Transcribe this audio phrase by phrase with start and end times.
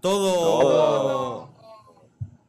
[0.00, 1.48] Todo.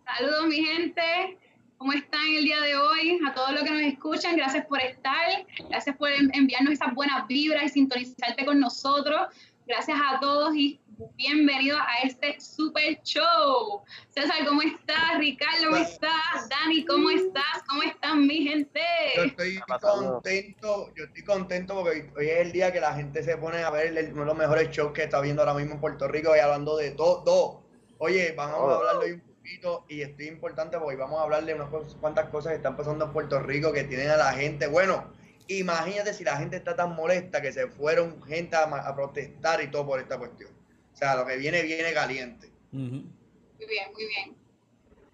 [0.06, 1.38] Saludos mi gente,
[1.78, 3.20] ¿cómo están el día de hoy?
[3.28, 7.66] A todos los que nos escuchan, gracias por estar, gracias por enviarnos esas buenas vibras
[7.66, 9.28] y sintonizarte con nosotros.
[9.66, 10.80] Gracias a todos y
[11.16, 13.84] bienvenidos a este super show.
[14.10, 15.18] César, ¿cómo estás?
[15.20, 16.50] Ricardo, ¿cómo estás?
[16.50, 17.64] Dani, ¿cómo estás?
[17.68, 18.82] ¿Cómo están mi gente?
[19.16, 23.38] Yo estoy contento, yo estoy contento porque hoy es el día que la gente se
[23.38, 26.08] pone a ver uno de los mejores shows que está viendo ahora mismo en Puerto
[26.08, 27.64] Rico y hablando de todo.
[27.98, 28.72] Oye, vamos a oh.
[28.72, 32.52] hablar de un poquito y estoy importante porque vamos a hablar de unas cuantas cosas
[32.52, 35.12] que están pasando en Puerto Rico que tienen a la gente, bueno,
[35.48, 39.86] Imagínate si la gente está tan molesta que se fueron gente a, protestar y todo
[39.86, 40.52] por esta cuestión.
[40.94, 42.52] O sea, lo que viene, viene caliente.
[42.72, 43.10] Muy
[43.58, 44.36] bien, muy bien.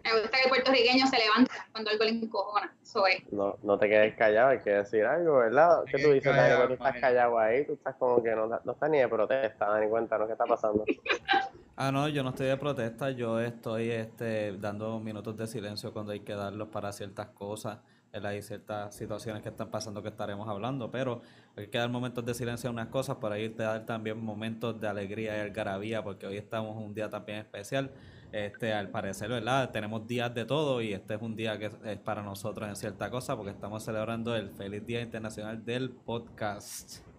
[0.03, 2.75] Me gusta que el puertorriqueño se levanta cuando algo le encojona.
[2.81, 3.31] Eso es.
[3.31, 5.83] No, no te quedes callado, hay que decir algo, ¿verdad?
[5.85, 6.67] ¿Qué tú dices, Dani?
[6.67, 9.87] Tú estás callado ahí, tú estás como que no, no estás ni de protesta, Dani,
[9.89, 10.83] cuéntanos qué está pasando.
[11.77, 16.11] ah, no, yo no estoy de protesta, yo estoy este, dando minutos de silencio cuando
[16.11, 17.79] hay que darlos para ciertas cosas
[18.13, 21.21] hay ciertas situaciones que están pasando que estaremos hablando, pero
[21.55, 24.79] hay que dar momentos de silencio en unas cosas para ir a dar también momentos
[24.79, 27.91] de alegría y algarabía, porque hoy estamos un día también especial.
[28.33, 29.69] Este, al parecer, ¿verdad?
[29.69, 33.11] Tenemos días de todo y este es un día que es para nosotros en cierta
[33.11, 37.12] cosa, porque estamos celebrando el Feliz Día Internacional del Podcast.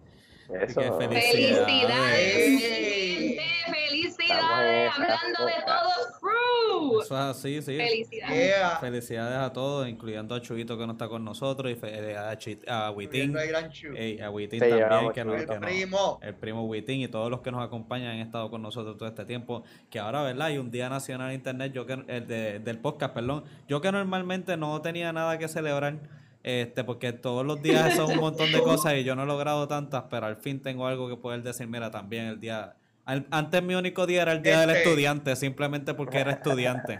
[0.49, 0.99] Eso.
[0.99, 7.01] Felicidades, gente, felicidades, hablando de todo crew.
[7.01, 7.77] Eso es así, sí.
[7.77, 8.79] Felicidades.
[8.79, 13.35] Felicidades a todos, incluyendo a Chuito que no está con nosotros y a, a Witín.
[13.35, 17.65] a Witín también, que, no, que no, el primo Witín y todos los que nos
[17.65, 19.63] acompañan han estado con nosotros todo este tiempo.
[19.89, 20.47] Que ahora, ¿verdad?
[20.47, 23.45] Hay un Día Nacional de Internet, yo que, el de, del podcast, perdón.
[23.67, 25.97] Yo que normalmente no tenía nada que celebrar
[26.45, 29.67] este, porque todos los días son un montón de cosas y yo no he logrado
[29.67, 32.75] tantas, pero al fin tengo algo que poder decir, mira, también el día...
[33.05, 34.83] Antes mi único día era el día del este.
[34.83, 36.99] estudiante, simplemente porque era estudiante.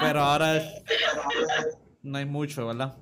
[0.00, 0.60] Pero ahora
[2.02, 2.96] no hay mucho, ¿verdad?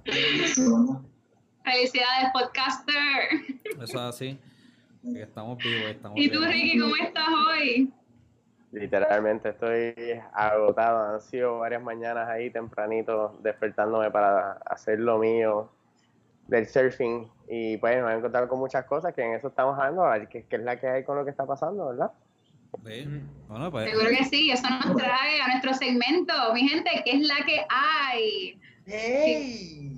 [1.64, 3.28] Felicidades, podcaster.
[3.64, 4.38] Eso es así.
[5.16, 5.90] Estamos vivos.
[5.90, 7.90] Estamos ¿Y tú, Ricky, cómo estás hoy?
[8.72, 15.70] Literalmente estoy agotado, han sido varias mañanas ahí tempranito despertándome para hacer lo mío
[16.48, 19.78] del surfing y pues me voy a encontrar con muchas cosas que en eso estamos
[19.78, 22.10] hablando, a ver qué, es la que hay con lo que está pasando, ¿verdad?
[23.48, 23.90] Bueno, pues.
[23.90, 27.64] Seguro que sí, eso nos trae a nuestro segmento, mi gente, ¿qué es la que
[27.70, 28.60] hay?
[28.84, 29.97] ¡Hey!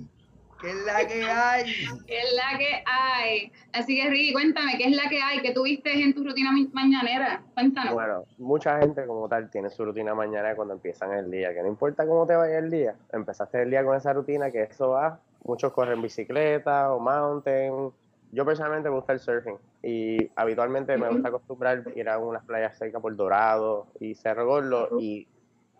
[0.61, 1.63] ¿Qué es la que hay?
[2.07, 3.51] ¿Qué es la que hay?
[3.73, 5.41] Así que, Ricky, cuéntame, ¿qué es la que hay?
[5.41, 7.41] ¿Qué tuviste en tu rutina mañanera?
[7.55, 7.93] Cuéntanos.
[7.93, 11.67] Bueno, mucha gente como tal tiene su rutina mañana cuando empiezan el día, que no
[11.67, 15.19] importa cómo te vaya el día, empezaste el día con esa rutina, que eso va,
[15.43, 17.91] muchos corren bicicleta o mountain.
[18.31, 22.77] Yo personalmente me gusta el surfing y habitualmente me gusta acostumbrar ir a unas playas
[22.77, 25.27] cerca por Dorado y Cerro Gordo y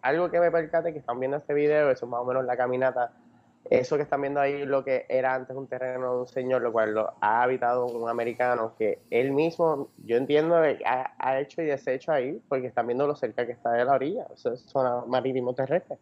[0.01, 2.57] algo que me percate que están viendo este video, eso es más o menos la
[2.57, 3.13] caminata
[3.71, 6.73] eso que están viendo ahí, lo que era antes un terreno de un señor, lo
[6.73, 11.65] cual lo ha habitado un americano que él mismo, yo entiendo, ha, ha hecho y
[11.65, 15.05] deshecho ahí, porque están viendo lo cerca que está de la orilla, eso es zona
[15.07, 15.97] marítimo terrestre.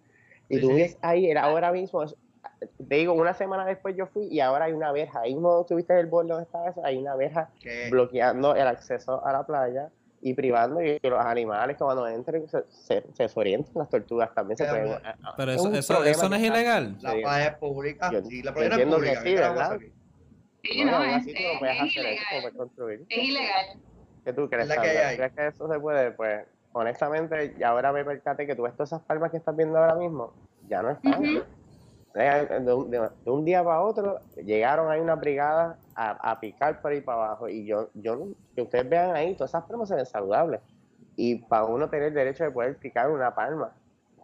[0.50, 4.40] Y tú ves ahí, era ahora mismo, te digo, una semana después yo fui y
[4.40, 7.52] ahora hay una verja, ahí no tuviste el borde donde estaba eso, hay una verja
[7.92, 9.92] bloqueando el acceso a la playa
[10.22, 14.34] y privando y que los animales que cuando entren se, se, se desorientan, las tortugas
[14.34, 15.00] también se pueden...
[15.38, 16.98] Pero eso, eso, eso no es ilegal.
[17.02, 19.22] La playa es pública, sí, la playa es pública.
[19.22, 19.80] sí, ¿verdad?
[20.64, 22.54] Sí, no, es, es, es ilegal.
[22.56, 23.06] construir.
[23.10, 23.66] Es ilegal.
[24.26, 24.70] ¿Qué tú crees?
[24.70, 26.12] Que ¿Crees que eso se puede?
[26.12, 29.78] Pues honestamente, y ahora me percate que tú ves todas esas palmas que estás viendo
[29.78, 30.34] ahora mismo,
[30.68, 31.44] ya no están.
[32.20, 37.48] De un, día para otro llegaron ahí una brigada a, picar por ahí para abajo.
[37.48, 40.60] Y yo, yo que ustedes vean ahí, todas esas palmas se ven saludables.
[41.16, 43.72] Y para uno tener el derecho de poder picar una palma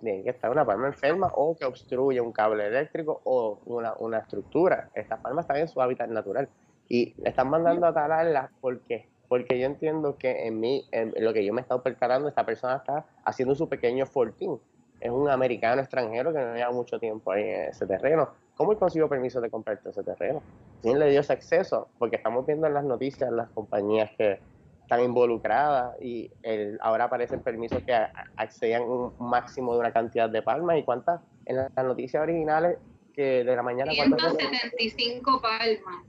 [0.01, 4.19] tiene que estar una palma enferma o que obstruye un cable eléctrico o una, una
[4.19, 4.89] estructura.
[4.93, 6.49] Estas palmas están en su hábitat natural.
[6.89, 11.43] Y están mandando a talarlas porque porque yo entiendo que en mí, en lo que
[11.43, 14.59] yo me he estado preparando, esta persona está haciendo su pequeño fortín
[15.05, 18.29] es un americano extranjero que no lleva mucho tiempo ahí en ese terreno.
[18.55, 20.41] ¿Cómo él consiguió permiso de comprar ese terreno?
[20.81, 21.89] ¿Quién le dio ese acceso?
[21.99, 24.39] Porque estamos viendo en las noticias las compañías que
[24.81, 27.93] están involucradas y el, ahora aparecen permisos que
[28.35, 30.77] accedan un máximo de una cantidad de palmas.
[30.79, 31.21] ¿Y cuántas?
[31.45, 32.77] En las noticias originales
[33.13, 33.91] que de la mañana...
[33.91, 36.05] 175 palmas.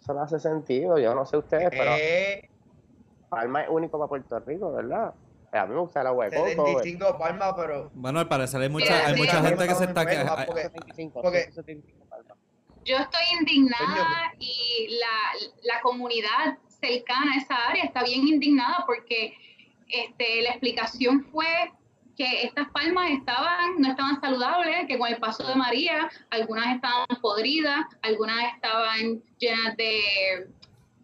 [0.00, 1.90] Eso no hace sentido, yo no sé ustedes, pero...
[1.92, 2.48] Eh.
[3.28, 5.14] Palma es único para Puerto Rico, ¿verdad?
[5.52, 6.78] A mí me gusta el agua de coco.
[6.78, 7.90] 75 palmas, pero.
[7.94, 10.54] Bueno, al parecer hay mucha, hay mucha gente que se está quejando.
[12.84, 19.34] Yo estoy indignada y la, la comunidad cercana a esa área está bien indignada porque
[19.88, 21.46] este, la explicación fue
[22.16, 27.06] que estas palmas estaban, no estaban saludables, que con el paso de María algunas estaban
[27.20, 30.48] podridas, algunas estaban llenas de,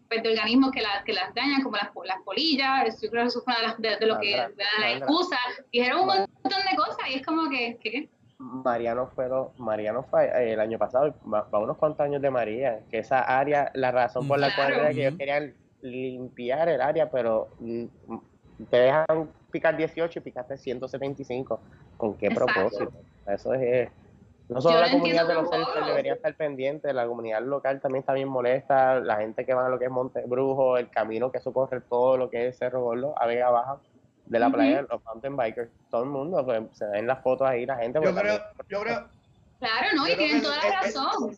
[0.07, 3.41] pues, de organismos que, que las dañan, como las, las polillas, yo creo que eso
[3.41, 5.37] fue una de, lo que de la excusa.
[5.71, 8.09] Dijeron un montón de cosas y es como que, ¿qué?
[8.39, 9.27] Mariano fue,
[9.57, 13.71] Mariano fue eh, el año pasado, va, unos cuantos años de María, que esa área,
[13.73, 17.85] la razón por la cual era que ellos querían limpiar el área, pero mm,
[18.69, 21.59] te dejan picar 18 y picaste 175.
[21.97, 22.91] ¿Con qué propósito?
[23.27, 23.89] Eso es...
[24.49, 27.99] Eh, no solo la comunidad de los selfies debería estar pendiente, la comunidad local también
[28.01, 31.31] está bien molesta, la gente que va a lo que es Monte Brujo, el camino
[31.31, 33.77] que socorre todo lo que es Cerro Gordo, a Vega Baja,
[34.25, 37.65] de la playa, los mountain bikers, todo el mundo, pues, se ven las fotos ahí,
[37.65, 37.99] la gente.
[38.01, 38.39] Yo pues, creo,
[38.69, 39.07] yo creo.
[39.59, 41.37] Claro, no, y tienen toda la razón.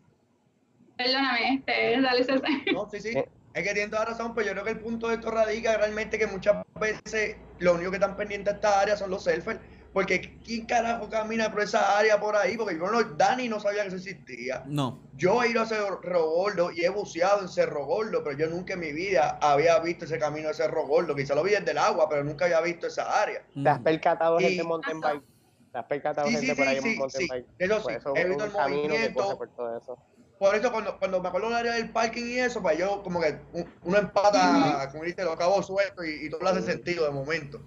[0.97, 2.49] Perdóname, este, dale, César.
[2.73, 3.17] No, sí, sí.
[3.53, 5.77] Es que tienen toda la razón, pero yo creo que el punto de esto radica
[5.77, 9.59] realmente que muchas veces lo único que están pendientes de esta área son los selfers
[9.93, 12.55] porque ¿quién carajo camina por esa área por ahí?
[12.55, 14.63] Porque yo no, Dani no sabía que eso existía.
[14.67, 14.99] No.
[15.15, 15.99] Yo he ido a Cerro
[16.29, 20.05] Gordo y he buceado en Cerro Gordo, pero yo nunca en mi vida había visto
[20.05, 21.15] ese camino de Cerro Gordo.
[21.15, 23.43] Quizá lo vi desde el agua, pero nunca había visto esa área.
[23.61, 25.23] ¿Te has percatado gente de mountain bike?
[25.71, 27.45] ¿Te has percatado gente por ahí en mountain bike?
[27.57, 29.37] Eso sí, he visto el movimiento.
[29.37, 29.97] Por, todo eso.
[30.37, 33.19] por eso cuando, cuando me acuerdo del área del parking y eso, pues yo como
[33.19, 33.39] que
[33.83, 37.59] uno empata, como dice, lo acabo suelto y, y todo lo hace sentido de momento.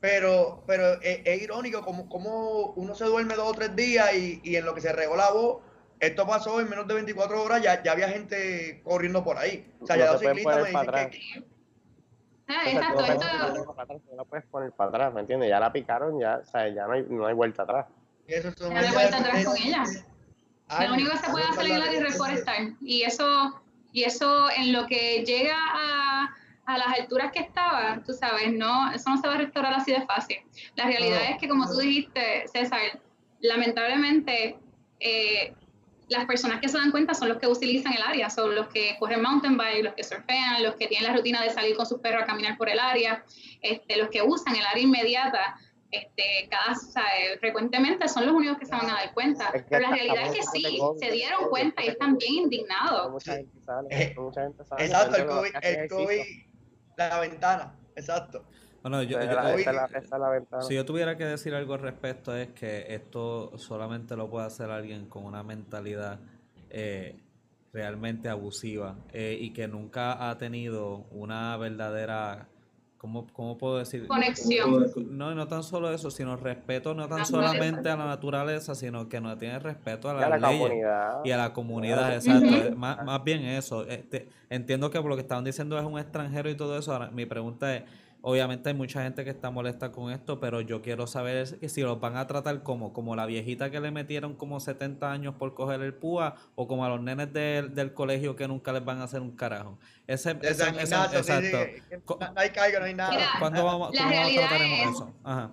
[0.00, 4.56] Pero, pero es, irónico como, como, uno se duerme dos o tres días y, y,
[4.56, 5.58] en lo que se regó la voz,
[5.98, 9.68] esto pasó en menos de 24 horas, ya, ya había gente corriendo por ahí.
[9.80, 11.44] O sea, ya los ciclistas me dicen que...
[12.50, 13.02] Ah, exacto,
[14.10, 15.50] no lo puedes poner para atrás, ¿me entiendes?
[15.50, 17.86] Ya la picaron, ya, o sea, ya no hay, no hay vuelta atrás.
[18.26, 19.84] Eso ya no hay vuelta atrás con ella.
[20.80, 22.56] Lo único que se puede hacer es la de reforestar.
[22.80, 23.60] Y eso,
[23.92, 26.17] y eso en lo que llega a
[26.68, 29.90] a las alturas que estaba, tú sabes, no, eso no se va a restaurar así
[29.90, 30.36] de fácil.
[30.76, 33.00] La realidad es que, como tú dijiste, César,
[33.40, 34.58] lamentablemente
[35.00, 35.54] eh,
[36.08, 38.96] las personas que se dan cuenta son los que utilizan el área, son los que
[39.00, 42.00] cogen mountain bike, los que surfean, los que tienen la rutina de salir con sus
[42.00, 43.24] perros a caminar por el área,
[43.62, 45.58] este, los que usan el área inmediata.
[45.90, 46.76] Este, cada,
[47.40, 49.50] frecuentemente son los únicos que se van a dar cuenta.
[49.70, 53.10] Pero la realidad es que sí, se dieron cuenta y están bien indignados.
[53.10, 54.84] Mucha gente sale, mucha gente sale.
[54.84, 56.47] Exacto, el COVID, el COVID
[56.98, 58.44] la ventana, exacto.
[58.82, 59.88] Bueno, yo, la,
[60.60, 64.70] si yo tuviera que decir algo al respecto es que esto solamente lo puede hacer
[64.70, 66.20] alguien con una mentalidad
[66.70, 67.20] eh,
[67.72, 72.48] realmente abusiva eh, y que nunca ha tenido una verdadera
[72.98, 74.08] ¿Cómo, ¿Cómo, puedo decir?
[74.08, 74.90] Conexión.
[75.10, 79.20] No, no tan solo eso, sino respeto no tan solamente a la naturaleza, sino que
[79.20, 80.72] no tiene respeto a, la, leyes
[81.24, 82.76] y a la comunidad, exacto.
[82.76, 83.86] más, más, bien eso.
[83.86, 86.92] Este, entiendo que por lo que estaban diciendo es un extranjero y todo eso.
[86.92, 87.84] Ahora, mi pregunta es,
[88.28, 91.98] Obviamente hay mucha gente que está molesta con esto, pero yo quiero saber si los
[91.98, 95.80] van a tratar como, como la viejita que le metieron como 70 años por coger
[95.80, 99.22] el púa o como a los nenes del colegio que nunca les van a hacer
[99.22, 99.78] un carajo.
[100.06, 101.22] Ese, ese, exacto.
[102.04, 103.16] No hay caiga, no hay nada.
[103.38, 105.14] ¿Cuándo vamos, ¿cómo trataremos eso?
[105.24, 105.50] Ajá.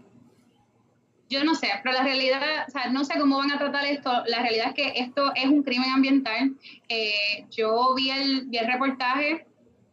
[1.30, 4.12] Yo no sé, pero la realidad, o sea, no sé cómo van a tratar esto.
[4.28, 6.52] La realidad es que esto es un crimen ambiental.
[6.90, 9.48] Eh, yo vi el, vi el reportaje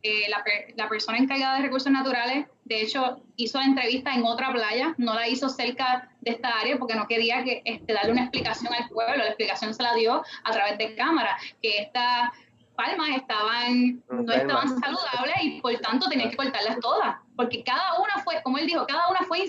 [0.04, 0.42] eh, la,
[0.74, 5.14] la, persona encargada de recursos naturales, de hecho, hizo la entrevista en otra playa, no
[5.14, 8.88] la hizo cerca de esta área porque no quería que, este, darle una explicación al
[8.88, 12.30] pueblo, la explicación se la dio a través de cámara, que estas
[12.76, 18.22] palmas estaban, no estaban saludables y por tanto tenía que cortarlas todas, porque cada una
[18.22, 19.44] fue, como él dijo, cada una fue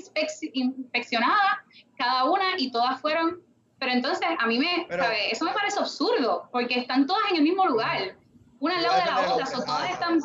[0.53, 1.63] inspeccionada,
[1.97, 3.41] cada una y todas fueron,
[3.79, 4.87] pero entonces a mí me,
[5.31, 8.15] eso me parece absurdo, porque están todas en el mismo lugar
[8.59, 10.19] una al lado de la otra, son todas están...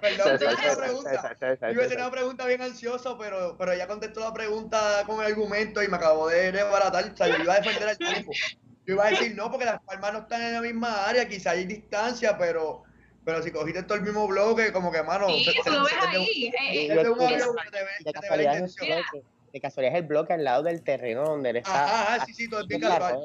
[0.00, 1.36] Perdón, tengo una pregunta.
[1.40, 5.20] Yo iba a tener una pregunta bien ansiosa, pero, pero ella contestó la pregunta con
[5.20, 7.12] el argumento y me acabó de desbaratar.
[7.12, 8.32] O sea, yo iba a defender al tipo.
[8.86, 11.50] Yo iba a decir, no, porque las palmas no están en la misma área, quizá
[11.50, 12.84] hay distancia, pero
[13.28, 15.28] pero si cogiste todo el mismo bloque, como que, mano...
[15.28, 16.50] Sí, se, lo ves ahí.
[19.52, 22.14] De casualidad es el bloque al lado del terreno donde él está.
[22.14, 23.18] Ah, sí, sí, todo es bien casual.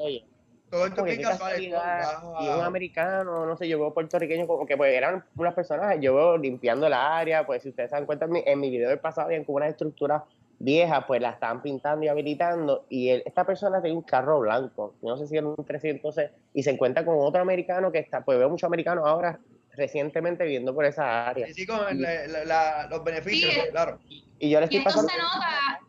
[0.74, 1.06] Todo esto.
[1.06, 6.16] Y un americano, no sé, yo veo puertorriqueños como que pues eran unas personas, yo
[6.16, 8.88] veo limpiando la área, pues si ustedes se dan cuenta en mi, en mi video
[8.88, 10.22] del pasado, habían como unas estructuras
[10.58, 15.16] viejas, pues la estaban pintando y habilitando, y esta persona tiene un carro blanco, no
[15.16, 16.16] sé si era un 300,
[16.52, 19.38] y se encuentra con otro americano que está, pues veo muchos americanos ahora
[19.74, 21.46] recientemente viviendo por esa área.
[21.46, 24.00] Sí, sí con los beneficios, claro.
[24.40, 25.08] Y yo le estoy pasando...
[25.08, 25.80] Se nota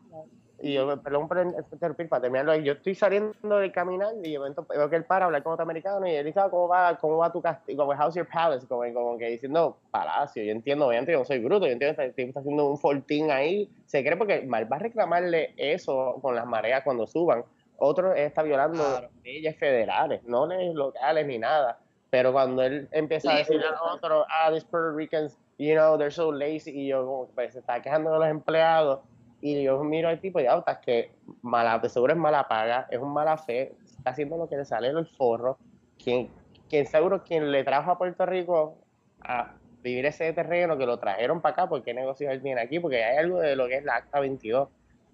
[0.60, 4.88] y yo, perdón por interrumpir, para terminarlo, yo estoy saliendo de caminar y yo veo
[4.88, 7.30] que él para hablar con otro americano y él dice, ah, ¿cómo va, cómo va
[7.30, 7.76] tu castillo?
[7.76, 8.66] Como, how's your palace?
[8.66, 12.22] Como, como, que diciendo, palacio, yo entiendo, obviamente yo no soy bruto, yo entiendo que
[12.22, 16.46] está haciendo un fortín ahí, se cree porque mal va a reclamarle eso con las
[16.46, 17.44] mareas cuando suban,
[17.76, 23.38] otro está violando leyes federales, no leyes locales ni nada, pero cuando él empieza a
[23.38, 27.52] decir a otro, ah, these Puerto Ricans, you know, they're so lazy, y yo, pues
[27.52, 29.00] se está quejando de los empleados,
[29.40, 31.12] y yo miro al tipo y digo, que
[31.42, 34.64] mala, de seguro es mala paga, es un mala fe, está haciendo lo que le
[34.64, 35.58] sale el forro.
[36.02, 36.28] Quien,
[36.68, 38.78] quien seguro quien le trajo a Puerto Rico
[39.20, 43.04] a vivir ese terreno, que lo trajeron para acá, porque negocios él tiene aquí, porque
[43.04, 44.68] hay algo de lo que es la Acta 22.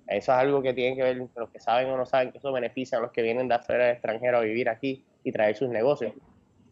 [0.07, 2.52] Eso es algo que tiene que ver los que saben o no saben que eso
[2.52, 5.69] beneficia a los que vienen de afuera de extranjero a vivir aquí y traer sus
[5.69, 6.12] negocios.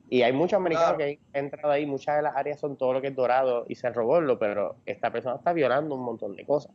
[0.08, 3.00] Y hay muchos americanos que han entrado ahí, muchas de las áreas son todo lo
[3.00, 6.72] que es dorado y se robó, pero esta persona está violando un montón de cosas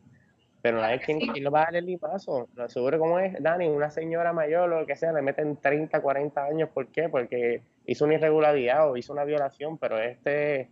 [0.65, 2.49] pero no hay quien, lo va a dar el limazo.
[2.55, 6.01] Lo seguro como es, Dani, una señora mayor o lo que sea, le meten 30,
[6.01, 6.69] 40 años.
[6.73, 7.07] ¿Por qué?
[7.07, 10.71] Porque hizo una irregularidad o hizo una violación, pero este...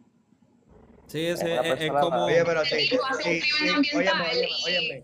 [1.06, 2.26] Sí, es, es, como...
[2.26, 2.90] Oye, pero sí,
[3.22, 5.04] sí, sí, óyeme,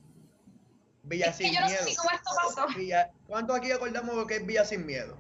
[1.03, 3.05] Villa sin miedo.
[3.27, 5.15] ¿Cuánto aquí acordamos de que es Villa sin miedo?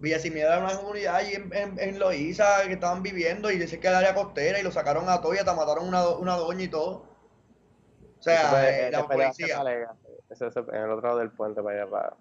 [0.00, 3.58] Villa sin miedo era una comunidad allí en, en, en Loíza que estaban viviendo y
[3.58, 6.34] dice que era área costera y lo sacaron a todo y hasta mataron una, una
[6.34, 7.07] doña y todo.
[8.18, 9.62] O sea, eh, la policía.
[10.30, 12.16] Eso es en el otro lado del puente para allá para.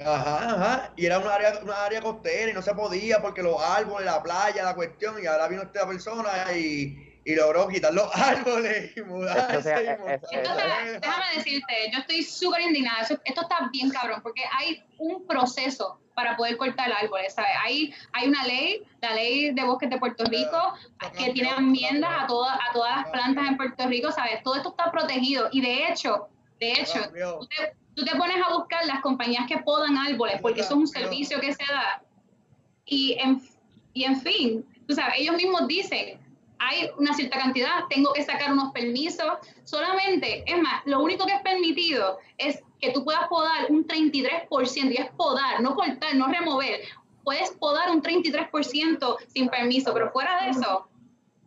[0.00, 0.92] Ajá, ajá.
[0.96, 4.22] Y era una área, una área costera y no se podía porque los árboles, la
[4.22, 5.22] playa, la cuestión.
[5.22, 9.72] Y ahora vino esta persona y, y logró quitar los árboles y mudarse.
[9.72, 13.02] déjame decirte, yo estoy súper indignada.
[13.02, 17.50] Esto está bien cabrón porque hay un proceso para poder cortar árboles, ¿sabes?
[17.62, 20.74] Hay, hay una ley, la ley de bosques de Puerto Rico,
[21.16, 24.42] que tiene enmiendas a, todas a todas las plantas en Puerto Rico, ¿sabes?
[24.42, 26.28] Todo esto está protegido y de hecho,
[26.60, 27.00] de hecho,
[27.94, 31.40] tú te, pones a buscar las compañías que podan árboles, porque eso es un servicio
[31.40, 32.02] que se da.
[32.84, 33.42] Y en,
[33.94, 36.21] y en fin, tú sabes, ellos mismos dicen,
[36.62, 41.34] hay una cierta cantidad, tengo que sacar unos permisos, solamente, es más, lo único que
[41.34, 46.28] es permitido es que tú puedas podar un 33%, y es podar, no cortar, no
[46.28, 46.80] remover,
[47.24, 50.88] puedes podar un 33% sin permiso, pero fuera de eso,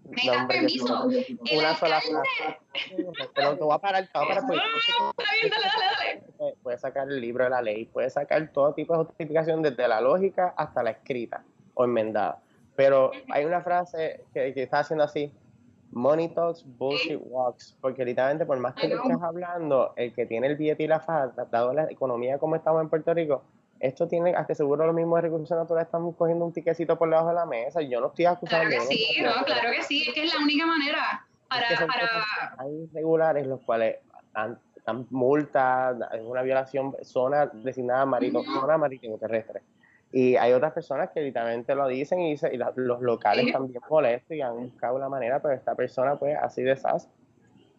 [0.04, 1.06] me permiso.
[1.06, 2.02] una sola
[3.34, 4.44] Pero te voy a parar, te voy a parar.
[4.48, 4.60] Pues,
[5.18, 6.56] dale, dale, dale.
[6.62, 10.02] Puedes sacar el libro de la ley, puedes sacar todo tipo de justificación, desde la
[10.02, 11.44] lógica hasta la escrita
[11.74, 12.40] o enmendada.
[12.76, 15.32] Pero hay una frase que, que está haciendo así,
[15.92, 17.78] Money talks, bullshit walks.
[17.80, 21.00] Porque literalmente, por más que tú estés hablando, el que tiene el billete y la
[21.00, 23.44] falta, dado la economía como estamos en Puerto Rico,
[23.80, 27.36] esto tiene, hasta seguro los mismos recursos naturales están cogiendo un tiquecito por debajo de
[27.36, 27.82] la mesa.
[27.82, 28.68] Yo no estoy acusando.
[28.68, 31.88] Claro que sí, no, claro que sí, es que es la única manera para.
[31.88, 32.56] para...
[32.58, 33.98] Hay regulares los cuales
[34.34, 34.60] han,
[35.10, 39.62] multas, es una violación, zona designada marítimo, zona marítimo terrestre.
[40.16, 44.40] Y hay otras personas que literalmente lo dicen y, y los locales también molestos y
[44.40, 47.10] han buscado la manera, pero esta persona pues así de esas.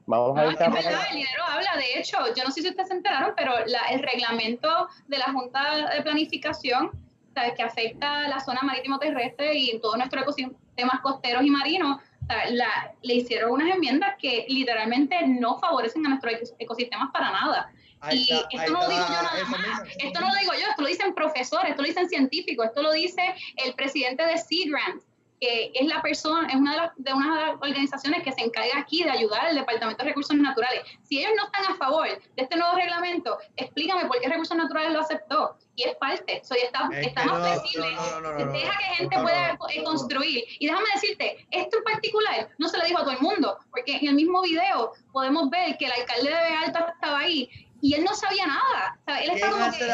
[0.05, 0.53] Vamos a ver.
[0.53, 3.55] Es verdad, el dinero habla, de hecho, yo no sé si ustedes se enteraron, pero
[3.91, 4.69] el reglamento
[5.09, 6.91] de la Junta de Planificación,
[7.33, 7.55] ¿sabes?
[7.55, 12.03] que afecta la zona marítimo terrestre y todos nuestros ecosistemas costeros y marinos,
[12.51, 17.71] la, le hicieron unas enmiendas que literalmente no favorecen a nuestros ecosistemas para nada
[18.11, 20.89] y esto no lo digo yo nada más, esto no lo digo yo, esto lo
[20.89, 23.23] dicen profesores, esto lo dicen científicos, esto lo dice
[23.57, 25.03] el presidente de Sea Grant,
[25.41, 29.03] que es la persona, es una de, las, de una organizaciones que se encarga aquí
[29.03, 30.83] de ayudar al Departamento de Recursos Naturales.
[31.03, 34.93] Si ellos no están a favor de este nuevo reglamento, explícame por qué Recursos Naturales
[34.93, 35.57] lo aceptó.
[35.75, 37.89] Y es parte, soy está, está más flexible,
[38.51, 40.45] deja que gente pueda construir.
[40.59, 43.97] Y déjame decirte, esto en particular no se lo dijo a todo el mundo, porque
[43.97, 47.51] en el mismo video podemos ver que el alcalde de Alta estaba ahí
[47.87, 49.21] y él no sabía nada.
[49.23, 49.85] Él está como que,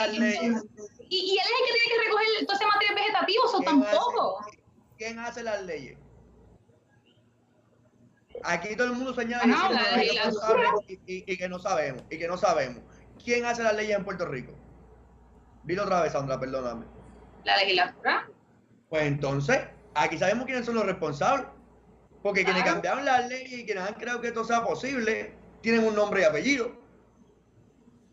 [1.11, 4.47] Y, y, él es el que tiene que recoger todo ese material vegetativo, eso tampoco.
[4.97, 5.99] ¿Quién hace las leyes?
[8.45, 9.45] Aquí todo el mundo señala
[10.89, 12.83] y, y, que no sabemos, y que no sabemos.
[13.23, 14.55] ¿Quién hace las leyes en Puerto Rico?
[15.65, 16.87] Dilo otra vez, Sandra, perdóname.
[17.45, 18.27] La legislatura.
[18.89, 19.61] Pues entonces,
[19.95, 21.47] aquí sabemos quiénes son los responsables.
[22.23, 25.95] Porque quienes cambiaron las leyes y quienes han creado que esto sea posible, tienen un
[25.95, 26.82] nombre y apellido.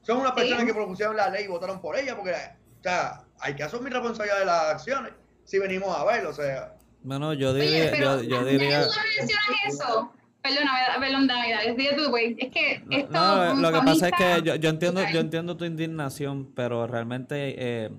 [0.09, 3.53] Son unas personas que propusieron la ley y votaron por ella, porque, o sea, hay
[3.53, 5.11] que asumir responsabilidad de las acciones
[5.43, 6.73] si venimos a ver, o sea.
[7.03, 7.95] Bueno, yo diría.
[7.95, 8.87] yo, yo diría...
[8.87, 10.11] ¿Tú mencionas eso?
[10.41, 13.11] Perdona, perdón, David, es que esto...
[13.11, 17.53] No, lo que pasa es que yo, yo, entiendo, yo entiendo tu indignación, pero realmente
[17.59, 17.91] eh,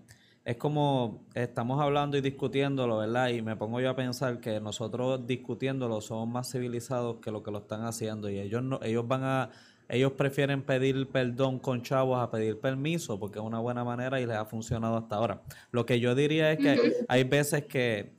[0.45, 3.29] es como estamos hablando y discutiéndolo, ¿verdad?
[3.29, 7.53] Y me pongo yo a pensar que nosotros discutiéndolo somos más civilizados que lo que
[7.53, 9.51] lo están haciendo y ellos no, ellos van a
[9.91, 14.27] ellos prefieren pedir perdón con chavos a pedir permiso porque es una buena manera y
[14.27, 15.43] les ha funcionado hasta ahora.
[15.71, 18.13] Lo que yo diría es que hay veces que,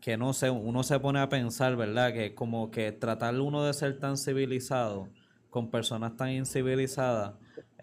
[0.00, 2.12] que no sé, uno se pone a pensar, ¿verdad?
[2.12, 5.08] Que como que tratar uno de ser tan civilizado
[5.50, 7.34] con personas tan incivilizadas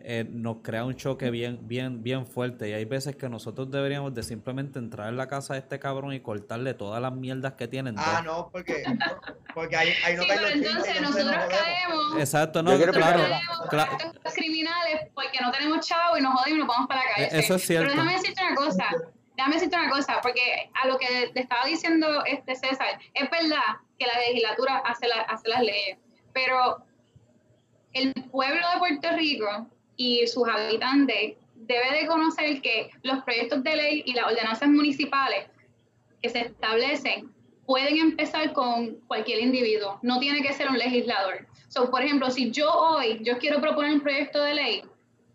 [0.06, 2.70] eh, nos crea un choque bien, bien, bien fuerte.
[2.70, 6.14] Y hay veces que nosotros deberíamos de simplemente entrar en la casa de este cabrón
[6.14, 7.96] y cortarle todas las mierdas que tienen.
[7.98, 8.84] Ah, no, porque,
[9.54, 12.20] porque ahí, ahí no sí, pero entonces nosotros caemos.
[12.20, 13.24] Exacto, no, claro.
[13.70, 13.98] claro.
[14.36, 17.30] criminales porque no tenemos chavo y nos jodemos y nos vamos para la calle.
[17.32, 17.88] E-, eso es cierto.
[17.88, 18.86] Pero déjame decirte una cosa.
[19.38, 23.80] Déjame decirte una cosa, porque a lo que le estaba diciendo este César, es verdad
[23.98, 25.98] que la legislatura hace, la, hace las leyes,
[26.34, 26.84] pero
[27.94, 33.76] el pueblo de Puerto Rico y sus habitantes debe de conocer que los proyectos de
[33.76, 35.46] ley y las ordenanzas municipales
[36.22, 37.32] que se establecen
[37.66, 41.48] pueden empezar con cualquier individuo, no tiene que ser un legislador.
[41.70, 44.84] So, por ejemplo, si yo hoy yo quiero proponer un proyecto de ley,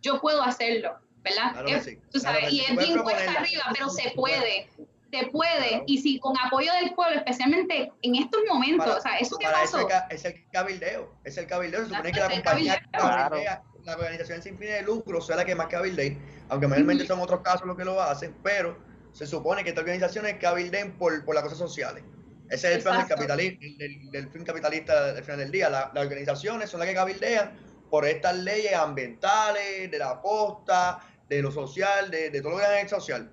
[0.02, 1.64] yo puedo hacerlo, ¿verdad?
[2.12, 4.68] tú sabes, y es bien cuesta arriba, pero se puede,
[5.10, 9.36] se puede, y si con apoyo del pueblo, especialmente en estos momentos, o sea, eso
[9.38, 9.88] que pasó.
[10.10, 14.58] es el cabildeo, es el cabildeo, se supone que la compañía cabildea la organización sin
[14.58, 16.18] fines de lucro sea la que más cabildeen,
[16.48, 18.76] aunque mayormente son otros casos los que lo hacen, pero
[19.12, 22.04] se supone que estas organizaciones cabildeen por, por las cosas sociales.
[22.50, 25.68] Ese es el plan del, capitalista, del, fin capitalista al final del día.
[25.68, 27.52] las organizaciones son las que cabildean
[27.90, 32.80] por estas leyes ambientales, de la posta, de lo social, de, de todo lo que
[32.80, 33.30] es social.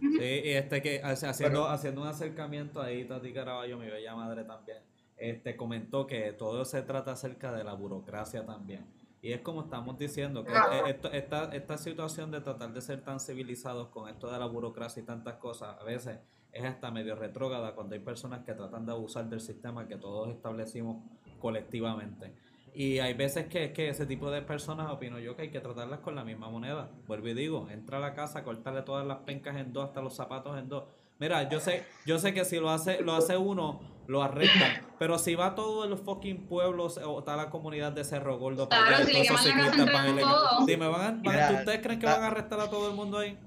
[0.00, 4.78] Sí, y este que haciendo, haciendo un acercamiento ahí, Tati Caraballo, mi bella madre también,
[5.16, 8.84] este comentó que todo se trata acerca de la burocracia también.
[9.24, 13.18] Y es como estamos diciendo, que e, esta, esta situación de tratar de ser tan
[13.18, 16.18] civilizados con esto de la burocracia y tantas cosas, a veces
[16.52, 20.28] es hasta medio retrógrada cuando hay personas que tratan de abusar del sistema que todos
[20.28, 21.02] establecimos
[21.40, 22.34] colectivamente.
[22.74, 26.00] Y hay veces que, que ese tipo de personas, opino yo, que hay que tratarlas
[26.00, 26.90] con la misma moneda.
[27.06, 30.14] Vuelvo y digo, entra a la casa, cortarle todas las pencas en dos, hasta los
[30.14, 30.84] zapatos en dos.
[31.18, 34.86] Mira, yo sé, yo sé que si lo hace, lo hace uno, lo arrestan.
[34.98, 38.86] Pero si va todo el fucking pueblo o está la comunidad de Cerro Gordo para
[38.86, 42.68] claro, si todos esos van a Dime, ¿van ¿ustedes creen que van a arrestar a
[42.68, 43.38] todo el mundo ahí?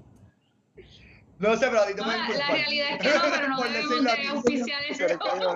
[1.38, 4.02] No sé, pero a ti te no, La realidad es que no, pero no debemos
[4.02, 4.98] de oficiales.
[5.30, 5.54] Bueno,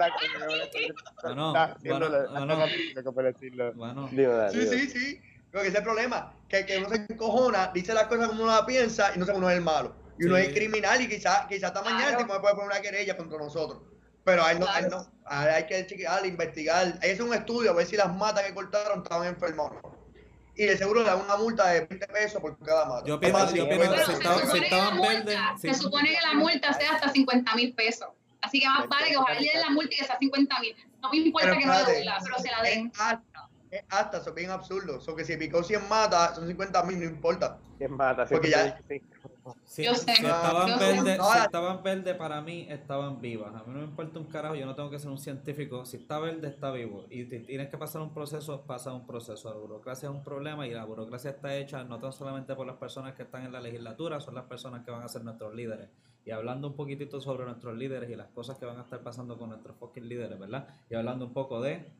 [3.74, 4.08] bueno.
[4.52, 5.20] Sí, sí, sí.
[5.50, 6.32] Porque ese es el problema.
[6.48, 9.38] Que, que uno se encojona, dice las cosas como uno las piensa y no sabe
[9.38, 10.01] uno es el malo.
[10.22, 13.16] Y uno es criminal y quizás quizá hasta mañana el tipo puede poner una querella
[13.16, 13.82] contra nosotros.
[14.24, 15.04] Pero a él no, a él no.
[15.26, 16.86] hay que chequear, investigar.
[16.86, 19.72] Hay que hacer un estudio a ver si las matas que cortaron estaban enfermas
[20.54, 23.06] y de seguro le dan una multa de 20 pesos por cada mata.
[23.06, 25.38] Yo pienso, yo pienso que si, estaban verdes.
[25.60, 28.08] Se supone que la multa sea hasta 50 mil pesos.
[28.42, 30.76] Así que más vale que ojalá le den la multa y que sea 50 mil.
[31.00, 32.92] No me importa que no la den, pero se la den.
[33.70, 35.00] Es hasta, eso es bien absurdo.
[35.00, 37.58] So que si picó 100 matas, son 50 mil, no importa.
[37.78, 38.78] 100 matas, Porque ya,
[39.64, 43.54] si, estaban verdes, si estaban verdes, para mí estaban vivas.
[43.54, 45.84] A mí no me importa un carajo, yo no tengo que ser un científico.
[45.84, 47.06] Si está verde, está vivo.
[47.10, 49.50] Y tienes que pasar un proceso, pasa un proceso.
[49.50, 52.76] La burocracia es un problema y la burocracia está hecha no tan solamente por las
[52.76, 55.88] personas que están en la legislatura, son las personas que van a ser nuestros líderes.
[56.24, 59.36] Y hablando un poquitito sobre nuestros líderes y las cosas que van a estar pasando
[59.38, 60.68] con nuestros fucking líderes, ¿verdad?
[60.88, 61.90] Y hablando un poco de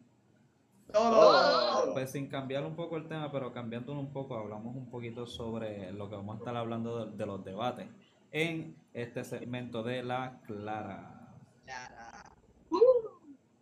[0.92, 1.92] todo.
[1.92, 5.92] Pues sin cambiar un poco el tema, pero cambiándolo un poco, hablamos un poquito sobre
[5.92, 7.88] lo que vamos a estar hablando de, los debates
[8.30, 11.34] en este segmento de La Clara.
[11.64, 12.24] Clara.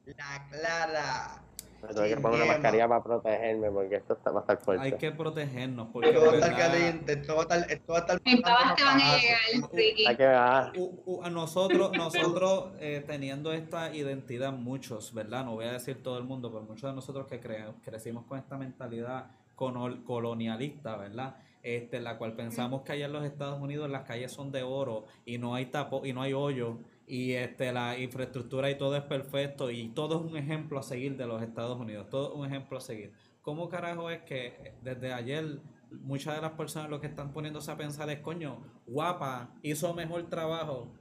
[0.07, 1.43] la Clara.
[1.83, 4.85] Me tengo que poner una mascarilla para protegerme porque esto está, va a estar fuerte.
[4.85, 7.99] Hay que protegernos porque esto va a estar caliente, esto va a estar, esto va
[7.99, 13.95] a estar pavas te van a llegar, Hay que a nosotros, nosotros eh, teniendo esta
[13.95, 15.45] identidad, muchos, ¿verdad?
[15.45, 17.41] No voy a decir todo el mundo, pero muchos de nosotros que
[17.85, 21.37] crecimos con esta mentalidad colonialista, ¿verdad?
[21.63, 25.05] Este, la cual pensamos que allá en los Estados Unidos las calles son de oro
[25.27, 26.79] y no hay tapo y no hay hoyo
[27.11, 31.17] y este la infraestructura y todo es perfecto y todo es un ejemplo a seguir
[31.17, 33.13] de los Estados Unidos, todo un ejemplo a seguir.
[33.43, 35.59] ¿Cómo carajo es que desde ayer
[35.91, 40.29] muchas de las personas lo que están poniéndose a pensar es, coño, guapa, hizo mejor
[40.31, 40.95] trabajo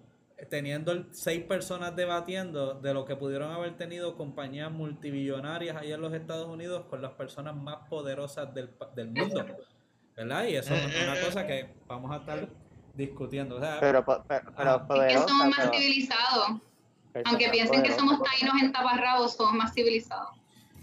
[0.50, 6.14] teniendo seis personas debatiendo de lo que pudieron haber tenido compañías multibillonarias allá en los
[6.14, 9.46] Estados Unidos con las personas más poderosas del, del mundo?
[10.16, 10.48] ¿Verdad?
[10.48, 12.50] Y eso es una cosa que vamos a estar
[12.96, 13.58] discutiendo.
[13.58, 16.62] O sea, pero, pero, que somos más civilizados.
[17.26, 20.30] Aunque piensen que somos taínos en taparrabos, somos más civilizados.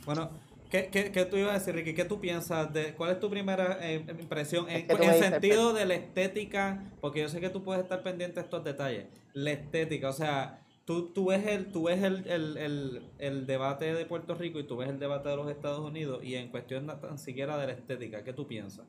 [0.05, 0.31] Bueno,
[0.71, 1.95] ¿qué, qué, qué tú ibas a decir, Ricky?
[1.95, 2.73] ¿Qué tú piensas?
[2.73, 6.83] de ¿Cuál es tu primera eh, impresión en, en sentido de la estética?
[7.01, 9.07] Porque yo sé que tú puedes estar pendiente de estos detalles.
[9.33, 13.93] La estética, o sea, tú, tú ves, el, tú ves el, el, el, el, debate
[13.93, 16.87] de Puerto Rico y tú ves el debate de los Estados Unidos y en cuestión
[16.87, 18.87] tan siquiera de la estética, ¿qué tú piensas?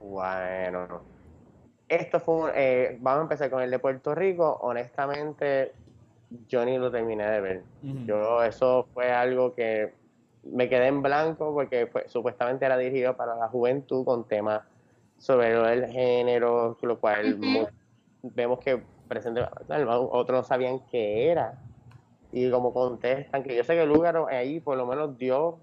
[0.00, 1.02] Bueno,
[1.90, 4.58] esto fue, eh, vamos a empezar con el de Puerto Rico.
[4.62, 5.72] Honestamente,
[6.48, 7.62] yo ni lo terminé de ver.
[8.06, 9.92] Yo, eso fue algo que
[10.44, 14.62] me quedé en blanco porque supuestamente era dirigido para la juventud con temas
[15.18, 17.38] sobre el género, lo cual
[18.22, 19.44] vemos que presente,
[19.88, 21.58] otros no sabían qué era.
[22.30, 25.58] Y como contestan, que yo sé que Lugaro ahí por lo menos dio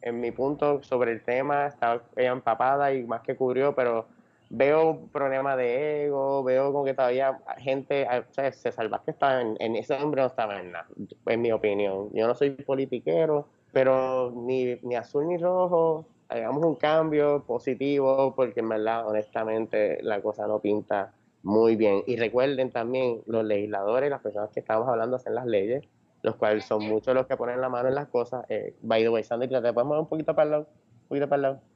[0.00, 4.06] en mi punto sobre el tema, estaba empapada y más que cubrió, pero
[4.54, 9.56] veo problemas de ego, veo como que todavía gente, o sea, se que estaba en,
[9.60, 10.86] en, ese hombre no estaba en nada,
[11.26, 12.10] en mi opinión.
[12.12, 18.60] Yo no soy politiquero, pero ni, ni azul ni rojo, hagamos un cambio positivo, porque
[18.60, 22.04] en verdad, honestamente, la cosa no pinta muy bien.
[22.06, 25.82] Y recuerden también, los legisladores, las personas que estamos hablando hacen las leyes,
[26.20, 28.44] los cuales son muchos los que ponen la mano en las cosas.
[28.50, 30.66] Eh, by the way, Sandy, ¿te podemos mover un poquito para el lado?
[31.04, 31.71] Un poquito para el lado.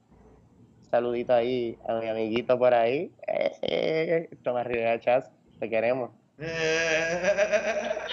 [0.90, 3.12] Saludito ahí a mi amiguito por ahí.
[3.27, 6.11] Eh, eh, Tomás Rivera Chas, te queremos.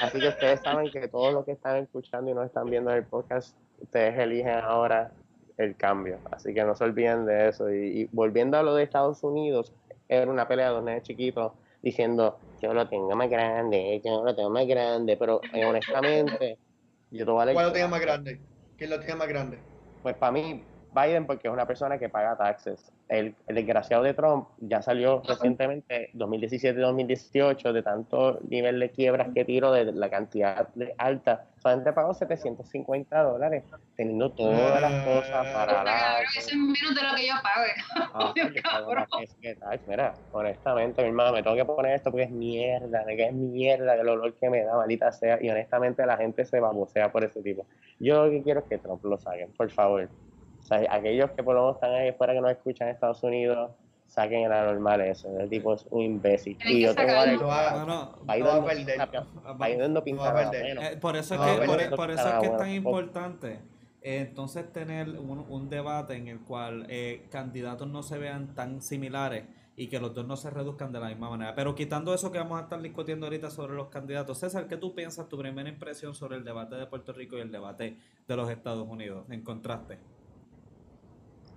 [0.01, 3.03] Así que ustedes saben que todos los que están escuchando y no están viendo el
[3.03, 5.11] podcast, ustedes eligen ahora
[5.57, 6.19] el cambio.
[6.31, 7.71] Así que no se olviden de eso.
[7.71, 9.73] Y, volviendo a lo de Estados Unidos,
[10.07, 14.49] era una pelea de dos chiquitos diciendo, yo lo tengo más grande, yo lo tengo
[14.49, 16.57] más grande, pero eh, honestamente,
[17.11, 18.39] yo te ¿Cuál lo tengo más grande?
[18.77, 19.59] ¿Quién lo tiene más grande?
[20.01, 22.91] Pues para mí, Biden porque es una persona que paga taxes.
[23.09, 29.71] El, desgraciado de Trump ya salió recientemente, 2017-2018, de tanto nivel de quiebras que tiró,
[29.71, 31.45] de la cantidad de alta.
[31.57, 33.63] Solamente pagó 750 dólares,
[33.95, 36.21] teniendo todas las cosas para la...
[36.21, 37.71] Eso es menos de lo que yo pague.
[38.13, 38.33] Ah,
[39.21, 43.25] es que, mira, honestamente, mi hermano, me tengo que poner esto porque es mierda, que
[43.25, 47.11] es mierda el olor que me da, maldita sea, y honestamente la gente se babosea
[47.11, 47.65] por ese tipo.
[47.99, 50.09] Yo lo que quiero es que Trump lo saquen, por favor.
[50.63, 53.21] O sea, aquellos que por lo menos están ahí fuera que no escuchan en Estados
[53.21, 53.71] Unidos,
[54.07, 55.27] saquen el anormal eso.
[55.39, 56.57] El tipo es un imbécil.
[56.65, 57.25] Y yo tengo a
[59.59, 63.59] Biden no pinta eh, Por eso es que, por, eso es, que es tan importante
[64.01, 68.81] eh, entonces tener un, un, debate en el cual eh, candidatos no se vean tan
[68.81, 69.45] similares
[69.75, 71.55] y que los dos no se reduzcan de la misma manera.
[71.55, 74.93] Pero quitando eso que vamos a estar discutiendo ahorita sobre los candidatos, César, ¿qué tú
[74.93, 77.97] piensas, tu primera impresión sobre el debate de Puerto Rico y el debate
[78.27, 79.97] de los Estados Unidos en contraste?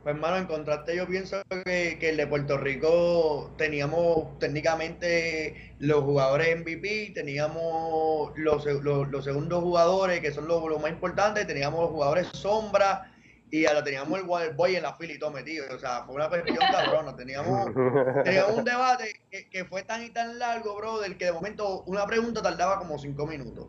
[0.06, 6.60] Pues hermano, en contraste yo pienso que, el de Puerto Rico teníamos técnicamente los jugadores
[6.60, 13.10] MVP, teníamos los, los, segundos jugadores que son los, más importantes, teníamos los jugadores sombra
[13.50, 15.66] y ahora teníamos el Boy en la fila y todo metido.
[15.74, 17.16] O sea, fue una cuestión cabrona.
[17.16, 17.74] Teníamos,
[18.22, 22.06] teníamos un debate que, fue tan y tan largo, bro, del que de momento una
[22.06, 23.66] pregunta tardaba como cinco minutos.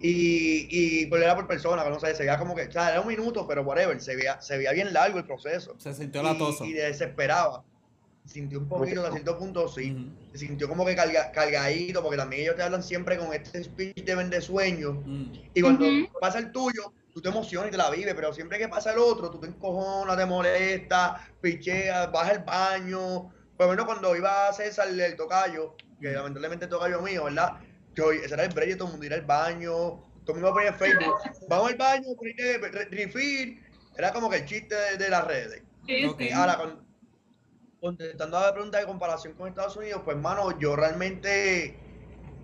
[0.00, 3.00] Y, y pues era por persona, no sé, se veía como que, o sea, era
[3.00, 5.74] un minuto, pero whatever, se veía, se veía bien largo el proceso.
[5.78, 6.64] Se sintió latoso.
[6.64, 7.64] Y, y desesperaba.
[8.24, 10.12] Sintió un poquito, a cierto punto, sí.
[10.32, 14.04] Se sintió como que carga, cargadito, porque también ellos te hablan siempre con este speech
[14.04, 14.98] de vende sueños.
[15.54, 15.86] Y cuando
[16.20, 18.98] pasa el tuyo, tú te emocionas y te la vives, pero siempre que pasa el
[18.98, 23.30] otro, tú te encojonas, te molestas, picheas, vas al baño.
[23.56, 27.54] Por lo menos cuando iba a César el tocayo, que lamentablemente el tocayo mío, ¿verdad?
[28.12, 29.70] Ese era el break, todo el mundo ir al baño,
[30.24, 31.14] todo el mundo ponía en Facebook,
[31.48, 32.06] vamos al baño,
[32.90, 33.62] refill,
[33.96, 35.62] era como que el chiste de, las redes.
[36.34, 36.76] Ahora,
[37.80, 41.78] contestando a la pregunta de comparación con Estados Unidos, pues hermano, yo realmente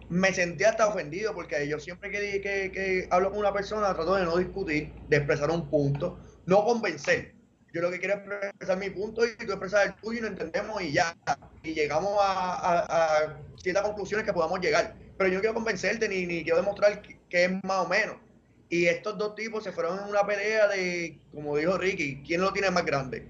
[0.08, 4.14] me sentí hasta ofendido porque yo siempre que, que, que hablo con una persona trato
[4.14, 7.33] de no discutir, de expresar un punto, no convencer.
[7.74, 10.28] Yo lo que quiero es expresar mi punto y tú expresar el tuyo y lo
[10.28, 11.14] entendemos y ya.
[11.62, 16.26] Y llegamos a, a ciertas conclusiones que podamos llegar pero yo no quiero convencerte ni,
[16.26, 18.16] ni quiero demostrar que, es más o menos.
[18.68, 22.52] Y estos dos tipos se fueron en una pelea de, como dijo Ricky, ¿quién lo
[22.52, 23.28] tiene más grande?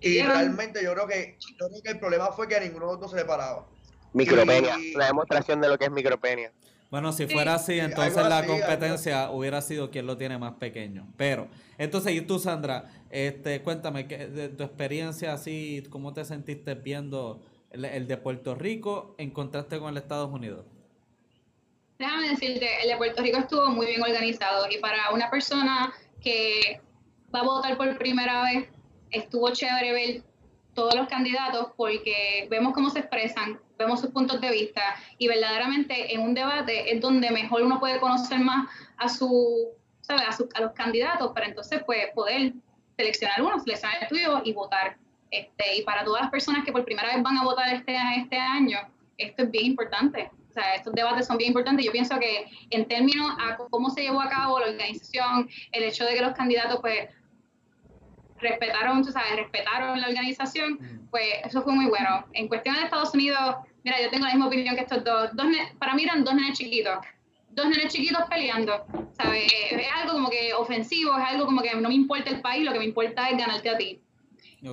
[0.00, 2.92] Y realmente yo creo que yo creo que el problema fue que a ninguno de
[2.92, 3.66] los dos se le paraba.
[4.12, 6.52] Micropenia, la demostración de lo que es micropenia.
[6.90, 11.06] Bueno, si fuera así, entonces la competencia hubiera sido quien lo tiene más pequeño.
[11.16, 17.42] Pero, entonces, y tú, Sandra, este, cuéntame, de tu experiencia así, ¿cómo te sentiste viendo
[17.70, 20.64] el, el de Puerto Rico en contraste con el Estados Unidos?
[21.98, 26.80] Déjame decirte, el de Puerto Rico estuvo muy bien organizado y para una persona que
[27.34, 28.68] va a votar por primera vez,
[29.10, 30.22] estuvo chévere ver
[30.76, 34.82] todos los candidatos porque vemos cómo se expresan, vemos sus puntos de vista
[35.18, 39.72] y verdaderamente en un debate es donde mejor uno puede conocer más a su,
[40.08, 42.52] A, los candidatos para entonces pues, poder
[42.96, 44.96] seleccionar uno, seleccionar el tuyo y votar.
[45.32, 48.36] Este, y para todas las personas que por primera vez van a votar este, este
[48.36, 48.78] año,
[49.18, 51.84] esto es bien importante sea, estos debates son bien importantes.
[51.84, 56.04] Yo pienso que en términos a cómo se llevó a cabo la organización, el hecho
[56.04, 57.08] de que los candidatos pues
[58.38, 62.26] respetaron, tú sabes, respetaron la organización, pues eso fue muy bueno.
[62.32, 65.30] En cuestión de Estados Unidos, mira, yo tengo la misma opinión que estos dos.
[65.34, 65.46] dos
[65.78, 66.98] para mí eran dos nenes chiquitos.
[67.50, 69.50] Dos nenes chiquitos peleando, ¿sabes?
[69.70, 72.72] Es algo como que ofensivo, es algo como que no me importa el país, lo
[72.72, 74.00] que me importa es ganarte a ti.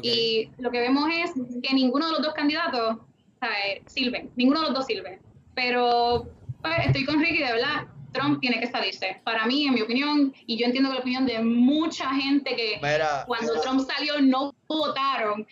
[0.01, 2.97] Y lo que vemos es que ninguno de los dos candidatos
[3.39, 3.81] ¿sabes?
[3.85, 5.19] sirven, ninguno de los dos sirve.
[5.53, 6.27] Pero
[6.61, 9.21] pues, estoy con Ricky, de verdad, Trump tiene que salirse.
[9.23, 12.79] Para mí, en mi opinión, y yo entiendo que la opinión de mucha gente que
[13.27, 15.45] cuando Trump salió no votaron,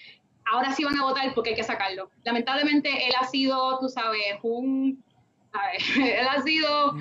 [0.51, 2.09] ahora sí van a votar porque hay que sacarlo.
[2.23, 5.03] Lamentablemente, él ha sido, tú sabes, un...
[5.95, 6.95] él ha sido...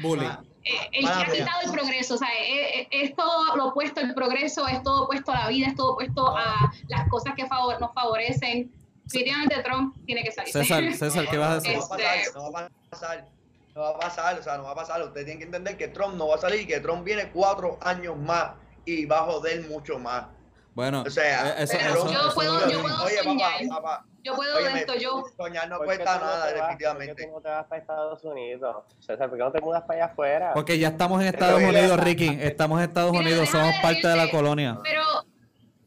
[0.62, 4.12] Eh, el que ha quitado el progreso, o sea, es, es, todo lo opuesto al
[4.12, 7.80] progreso, es todo opuesto a la vida, es todo opuesto a las cosas que favor,
[7.80, 8.70] nos favorecen.
[9.04, 10.52] Definitivamente Trump tiene que salir.
[10.52, 11.78] César, César, ¿qué vas a decir?
[11.78, 13.28] no va a pasar no va a pasar,
[13.74, 15.02] o sea, no va a pasar.
[15.02, 17.78] Ustedes tienen que entender que Trump no va a salir y que Trump viene cuatro
[17.80, 18.52] años más
[18.84, 20.26] y va a joder mucho más.
[20.74, 21.76] Bueno, o sea, eso,
[22.10, 23.52] yo, puedo, yo puedo oye, soñar.
[23.68, 25.24] Papá, papá, yo puedo óyeme, esto, yo.
[25.36, 27.14] Soñar no cuesta nada, definitivamente.
[27.14, 28.76] ¿Por qué tú no te vas para Estados Unidos?
[29.00, 30.52] César, ¿por qué no te mudas para allá afuera?
[30.54, 32.38] Porque ya estamos en Estados Unidos, Ricky.
[32.40, 34.78] Estamos en Estados Unidos, somos parte de la colonia.
[34.82, 35.02] Pero,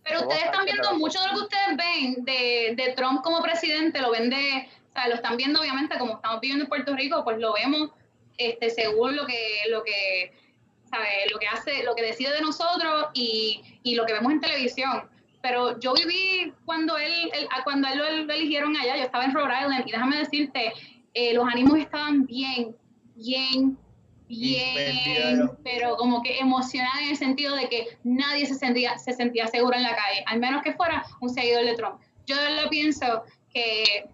[0.04, 4.02] pero ustedes están viendo mucho de lo que ustedes ven de, de Trump como presidente,
[4.02, 4.70] lo ven de.
[4.94, 7.90] O sea, lo están viendo obviamente como estamos viviendo en Puerto Rico, pues lo vemos
[8.38, 9.40] este, según lo que,
[9.72, 10.34] lo que,
[10.88, 11.08] ¿sabe?
[11.32, 15.10] lo que hace, lo que decide de nosotros y, y lo que vemos en televisión.
[15.42, 17.12] Pero yo viví cuando él,
[17.64, 20.74] cuando él lo, eligieron allá, yo estaba en Rhode Island y déjame decirte,
[21.16, 22.76] eh, los ánimos estaban bien,
[23.16, 23.78] bien,
[24.28, 29.48] bien, pero como que emocionada en el sentido de que nadie se sentía, se sentía
[29.48, 32.00] seguro en la calle, al menos que fuera un seguidor de Trump.
[32.28, 34.08] Yo lo pienso que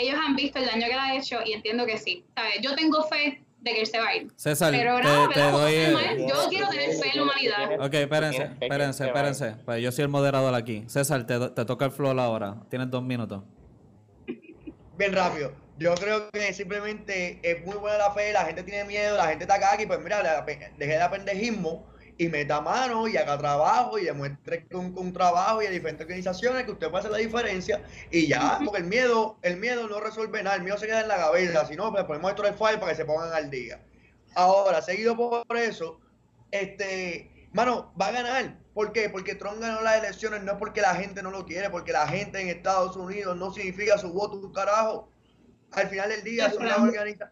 [0.00, 2.24] ellos han visto el daño que le ha hecho y entiendo que sí.
[2.34, 2.54] ¿sabes?
[2.62, 4.28] Yo tengo fe de que él se va a ir.
[4.36, 6.26] César, pero te, te doy...
[6.26, 7.80] Yo quiero tener fe en la humanidad.
[7.80, 9.54] Ok, espérense, espérense, espérense.
[9.64, 10.84] Pues yo soy el moderador aquí.
[10.86, 12.56] César, te, te toca el floor ahora.
[12.68, 13.42] Tienes dos minutos.
[14.96, 15.52] Bien rápido.
[15.78, 19.44] Yo creo que simplemente es muy buena la fe, la gente tiene miedo, la gente
[19.44, 21.89] está acá y pues mira, dejé de apendejismo
[22.20, 26.64] y meta mano y haga trabajo y demuestre con, con trabajo y a diferentes organizaciones
[26.64, 30.42] que usted puede hacer la diferencia y ya, porque el miedo, el miedo no resuelve
[30.42, 32.76] nada, el miedo se queda en la cabeza, si no, pues ponemos esto el file
[32.76, 33.80] para que se pongan al día.
[34.34, 35.98] Ahora, seguido por eso,
[36.50, 38.58] este, mano, va a ganar.
[38.74, 39.08] ¿Por qué?
[39.08, 42.06] Porque Trump ganó las elecciones, no es porque la gente no lo quiere, porque la
[42.06, 45.08] gente en Estados Unidos no significa su voto un carajo.
[45.72, 46.76] Al final del día son las,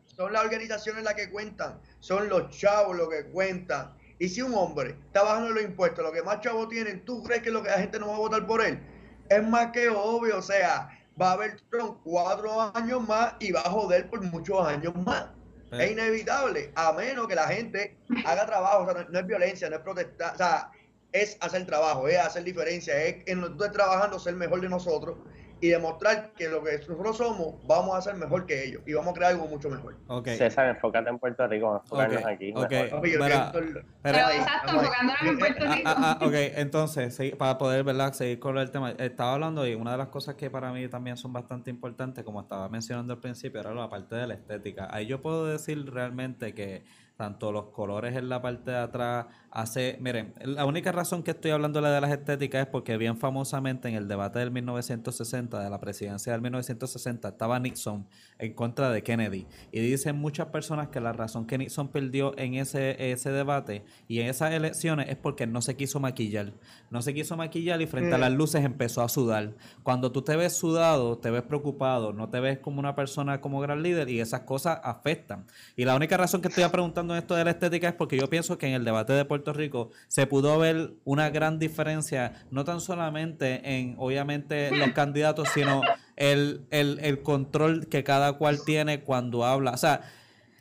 [0.07, 4.55] son las organizaciones las que cuentan, son los chavos los que cuentan y si un
[4.55, 7.71] hombre está bajando los impuestos, lo que más chavos tienen, ¿tú crees que lo que
[7.71, 8.81] la gente no va a votar por él?
[9.29, 13.61] Es más que obvio, o sea, va a haber Trump cuatro años más y va
[13.61, 15.27] a joder por muchos años más.
[15.71, 19.77] Es inevitable, a menos que la gente haga trabajo, o sea, no, es violencia, no
[19.77, 20.71] es protestar, o sea,
[21.13, 24.63] es hacer trabajo, es hacer diferencia, es en lo que tú estés trabajando ser mejor
[24.63, 25.19] de nosotros
[25.61, 29.13] y demostrar que lo que nosotros somos vamos a ser mejor que ellos y vamos
[29.13, 29.97] a crear algo mucho mejor.
[30.07, 30.37] Okay.
[30.37, 32.53] César, enfócate en Puerto Rico, enfocarnos aquí.
[32.55, 32.91] Okay.
[32.91, 35.89] pero, exacto, enfocándonos en Puerto ah, Rico.
[35.89, 38.13] Ah, ah, ok, entonces, para poder ¿verdad?
[38.13, 41.17] seguir con el tema, estaba hablando y una de las cosas que para mí también
[41.17, 44.89] son bastante importantes, como estaba mencionando al principio, era la parte de la estética.
[44.91, 46.85] Ahí yo puedo decir realmente que
[47.19, 51.51] tanto los colores en la parte de atrás, hace, miren, la única razón que estoy
[51.51, 55.81] hablando de las estéticas es porque bien famosamente en el debate del 1960, de la
[55.81, 58.07] presidencia del 1960, estaba Nixon
[58.39, 59.47] en contra de Kennedy.
[59.73, 64.21] Y dicen muchas personas que la razón que Nixon perdió en ese, ese debate y
[64.21, 66.53] en esas elecciones es porque no se quiso maquillar.
[66.91, 69.55] No se quiso maquillar y frente a las luces empezó a sudar.
[69.83, 73.61] Cuando tú te ves sudado, te ves preocupado, no te ves como una persona como
[73.61, 75.47] gran líder y esas cosas afectan.
[75.77, 78.59] Y la única razón que estoy preguntando esto de la estética es porque yo pienso
[78.59, 82.81] que en el debate de Puerto Rico se pudo ver una gran diferencia, no tan
[82.81, 85.83] solamente en, obviamente, los candidatos, sino
[86.17, 89.73] el, el, el control que cada cual tiene cuando habla.
[89.73, 90.03] O sea,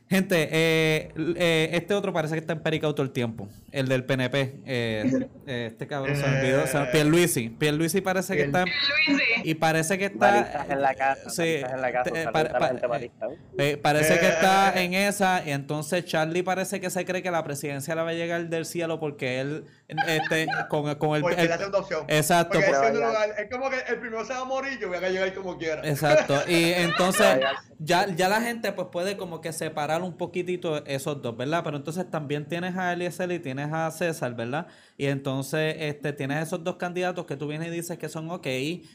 [0.09, 3.49] Gente, eh, eh, este otro parece que está en Perica todo el tiempo.
[3.71, 4.61] El del PNP.
[4.65, 6.63] Eh, eh, este cabrón se olvidó.
[6.63, 7.49] O sea, Pierluisi.
[7.49, 8.63] Pierluisi parece que está.
[9.43, 10.65] Y parece que está.
[10.69, 11.29] en la casa.
[11.29, 11.55] Sí.
[11.55, 12.31] En la casa.
[13.81, 15.43] parece que está en esa.
[15.45, 18.65] Y entonces Charlie parece que se cree que la presidencia le va a llegar del
[18.65, 19.65] cielo porque él.
[19.87, 21.21] Este, con, con el.
[21.21, 22.05] Porque el, le opción.
[22.07, 22.59] Exacto.
[22.59, 25.81] es como que el primero se va a morir, yo voy a llegar como quiera.
[25.87, 26.41] Exacto.
[26.47, 27.39] Y entonces.
[27.79, 31.61] ya, ya la gente pues puede como que separar un poquitito esos dos, ¿verdad?
[31.63, 34.67] Pero entonces también tienes a Eliezer y tienes a César, ¿verdad?
[34.97, 38.47] Y entonces este, tienes esos dos candidatos que tú vienes y dices que son ok,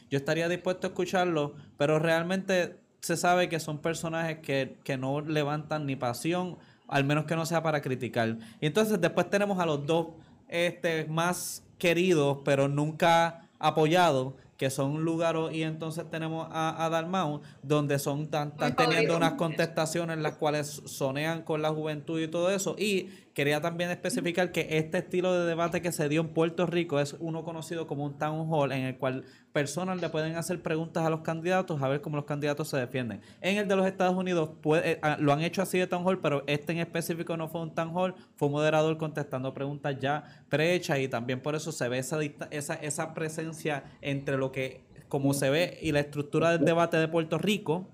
[0.09, 5.21] yo estaría dispuesto a escucharlos, pero realmente se sabe que son personajes que, que no
[5.21, 6.57] levantan ni pasión,
[6.87, 8.37] al menos que no sea para criticar.
[8.61, 10.07] Y entonces después tenemos a los dos
[10.47, 17.41] este, más queridos, pero nunca apoyados, que son Lugaro y entonces tenemos a, a Dalmau,
[17.63, 22.75] donde son tan, teniendo unas contestaciones las cuales sonean con la juventud y todo eso.
[22.77, 26.99] Y quería también especificar que este estilo de debate que se dio en Puerto Rico
[26.99, 31.03] es uno conocido como un town hall en el cual personas le pueden hacer preguntas
[31.03, 33.21] a los candidatos a ver cómo los candidatos se defienden.
[33.41, 36.05] En el de los Estados Unidos puede, eh, ah, lo han hecho así de town
[36.05, 39.97] hall, pero este en específico no fue un town hall, fue un moderador contestando preguntas
[39.99, 42.19] ya prehechas y también por eso se ve esa,
[42.51, 47.07] esa, esa presencia entre lo que, como se ve, y la estructura del debate de
[47.07, 47.89] Puerto Rico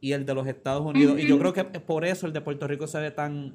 [0.00, 1.18] y el de los Estados Unidos.
[1.18, 3.54] Y yo creo que por eso el de Puerto Rico se ve tan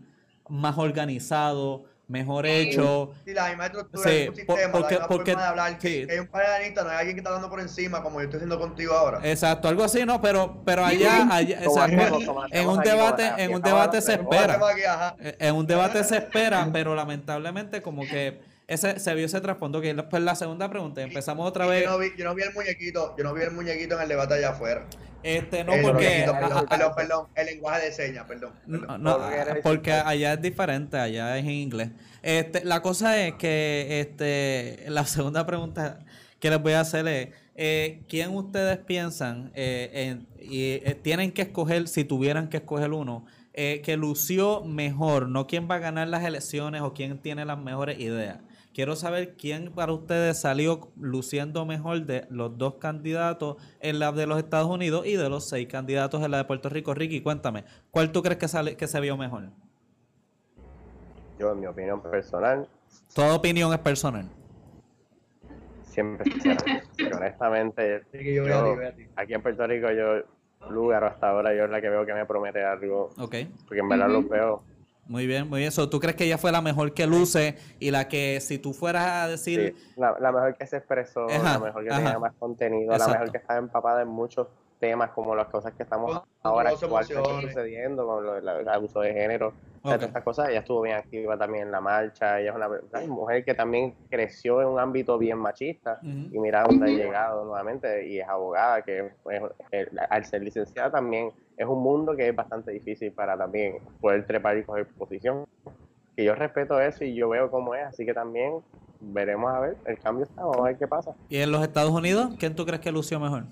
[0.50, 3.14] más organizado, mejor hecho.
[3.24, 5.78] Sí, la misma estructura sí, un sistema, porque, la porque, forma de hablar.
[5.80, 6.06] Sí.
[6.06, 8.38] Que hay un panelista, no hay alguien que está hablando por encima, como yo estoy
[8.38, 9.20] haciendo contigo ahora.
[9.24, 10.20] Exacto, algo así, ¿no?
[10.20, 14.60] Pero, pero allá, allá exacto, en un debate, en un debate se espera.
[15.40, 19.82] En un debate se espera, pero lamentablemente como que ese, se vio ese trasfondo.
[19.82, 21.84] Que pues la segunda pregunta, empezamos otra vez.
[21.84, 24.08] Yo no, vi, yo no vi el muñequito, yo no vi el muñequito en el
[24.08, 24.86] debate allá afuera.
[25.24, 26.26] Este, no, porque.
[26.70, 28.54] Perdón, perdón, el lenguaje de señas, perdón.
[28.68, 29.20] No,
[29.64, 31.90] porque allá es diferente, allá es en inglés.
[32.22, 36.00] Este, la cosa es que este, la segunda pregunta
[36.40, 41.42] que les voy a hacer es: eh, ¿quién ustedes piensan eh, y eh, tienen que
[41.42, 45.28] escoger, si tuvieran que escoger uno, que lució mejor?
[45.28, 48.38] No quién va a ganar las elecciones o quién tiene las mejores ideas.
[48.74, 54.28] Quiero saber quién para ustedes salió luciendo mejor de los dos candidatos en la de
[54.28, 56.94] los Estados Unidos y de los seis candidatos en la de Puerto Rico.
[56.94, 59.50] Ricky, cuéntame, ¿cuál tú crees que, sale, que se vio mejor?
[61.40, 62.68] Yo, en mi opinión personal.
[63.14, 64.30] Toda opinión es personal.
[65.84, 66.32] Siempre
[66.98, 68.04] pero honestamente,
[69.16, 72.26] aquí en Puerto Rico, yo, lugar hasta ahora, yo es la que veo que me
[72.26, 73.10] promete algo.
[73.18, 73.36] Ok.
[73.68, 74.64] Porque en verdad lo veo
[75.10, 75.72] muy bien, muy bien.
[75.74, 79.08] ¿Tú crees que ella fue la mejor que luce y la que, si tú fueras
[79.08, 79.76] a decir...
[79.76, 83.40] Sí, la, mejor que se expresó, la mejor que tenía más contenido, la mejor que
[83.40, 84.48] estaba empapada en muchos
[84.80, 90.24] temas como las cosas que estamos ahora sucediendo con el abuso de género, todas estas
[90.24, 90.50] cosas.
[90.50, 92.40] Ella estuvo bien activa también en la marcha.
[92.40, 96.86] Ella es una, mujer que también creció en un ámbito bien machista y mira dónde
[96.86, 99.12] ha llegado nuevamente y es abogada, que
[100.10, 104.58] al ser licenciada también es un mundo que es bastante difícil para también poder trepar
[104.58, 105.46] y coger posición.
[106.16, 108.62] Que yo respeto eso y yo veo cómo es, así que también
[109.02, 111.14] veremos a ver, el cambio está, vamos a ver qué pasa.
[111.28, 113.44] ¿Y en los Estados Unidos, quién tú crees que lució mejor?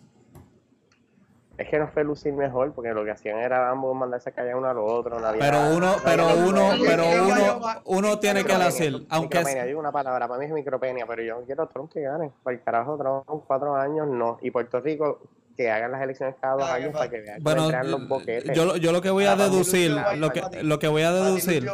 [1.58, 4.56] Es que no fue lucir mejor, porque lo que hacían era ambos mandarse a callar
[4.56, 5.18] uno al otro.
[5.38, 10.30] pero uno, pero uno, pero uno, uno tiene que decir, aunque micropenia, digo una palabra,
[10.30, 12.32] para mí es micropenia, pero yo quiero Trump que gane.
[12.44, 14.38] Para el carajo Trump, cuatro años, no.
[14.42, 15.20] Y Puerto Rico,
[15.58, 18.56] que hagan las elecciones cada dos años para que vean bueno, los boquetes.
[18.56, 21.68] Yo, yo lo que voy a deducir, lo que, lo que voy a deducir,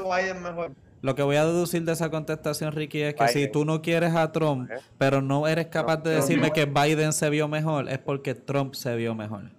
[1.02, 4.16] lo que voy a deducir de esa contestación, Ricky, es que si tú no quieres
[4.16, 8.34] a Trump, pero no eres capaz de decirme que Biden se vio mejor, es porque
[8.34, 9.52] Trump se vio mejor.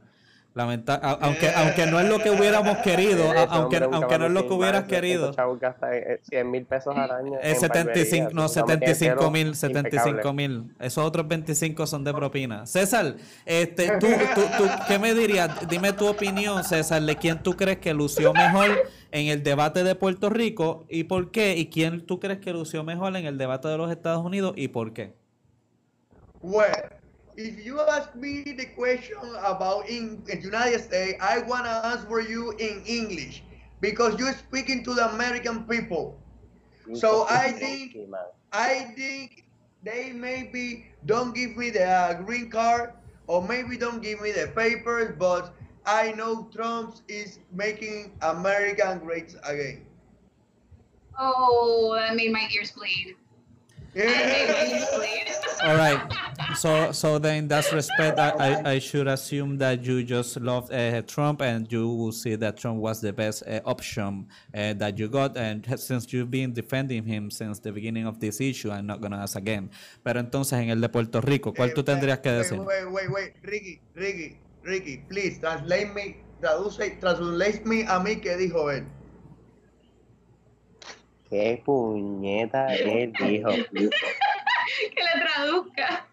[0.55, 4.55] Lamenta aunque, aunque no es lo que hubiéramos querido, aunque, aunque no es lo que
[4.55, 5.35] hubieras querido.
[6.23, 7.40] 100 mil pesos al año.
[7.43, 10.73] Es 75, no, 75 mil, 75 mil.
[10.79, 12.67] Esos otros 25 son de propina.
[12.67, 15.69] César, este, tú, tú, tú, ¿qué me dirías?
[15.69, 18.71] Dime tu opinión, César, de quién tú crees que lució mejor
[19.11, 22.85] en el debate de Puerto Rico y por qué, y quién tú crees que lució
[22.85, 25.14] mejor en el debate de los Estados Unidos y por qué.
[26.40, 27.04] Bueno
[27.37, 32.20] if you ask me the question about in, in United States, I want to answer
[32.20, 33.44] you in English
[33.81, 36.18] because you're speaking to the American people.
[36.92, 37.99] So I think
[38.53, 39.44] I think
[39.83, 42.92] they maybe don't give me the uh, green card
[43.27, 45.55] or maybe don't give me the papers, but
[45.87, 49.87] I know Trump is making America great again.
[51.18, 53.16] Oh, that made my ears bleed.
[53.96, 56.00] All right.
[56.57, 60.70] So, so then, in that respect, I, I, I should assume that you just love
[60.70, 64.99] uh, Trump, and you will see that Trump was the best uh, option uh, that
[64.99, 65.36] you got.
[65.36, 69.18] And since you've been defending him since the beginning of this issue, I'm not gonna
[69.18, 69.70] ask again.
[70.05, 72.59] Pero entonces, en el de Puerto Rico, ¿cuál tú tendrías que decir?
[72.59, 78.36] Wait, wait, wait, Ricky, Ricky, Ricky, please translate me, traduce, translate me a mí que
[78.36, 78.84] dijo él.
[81.35, 83.51] ¿Qué puñeta él dijo?
[83.51, 83.91] que le
[85.20, 86.07] traduzca.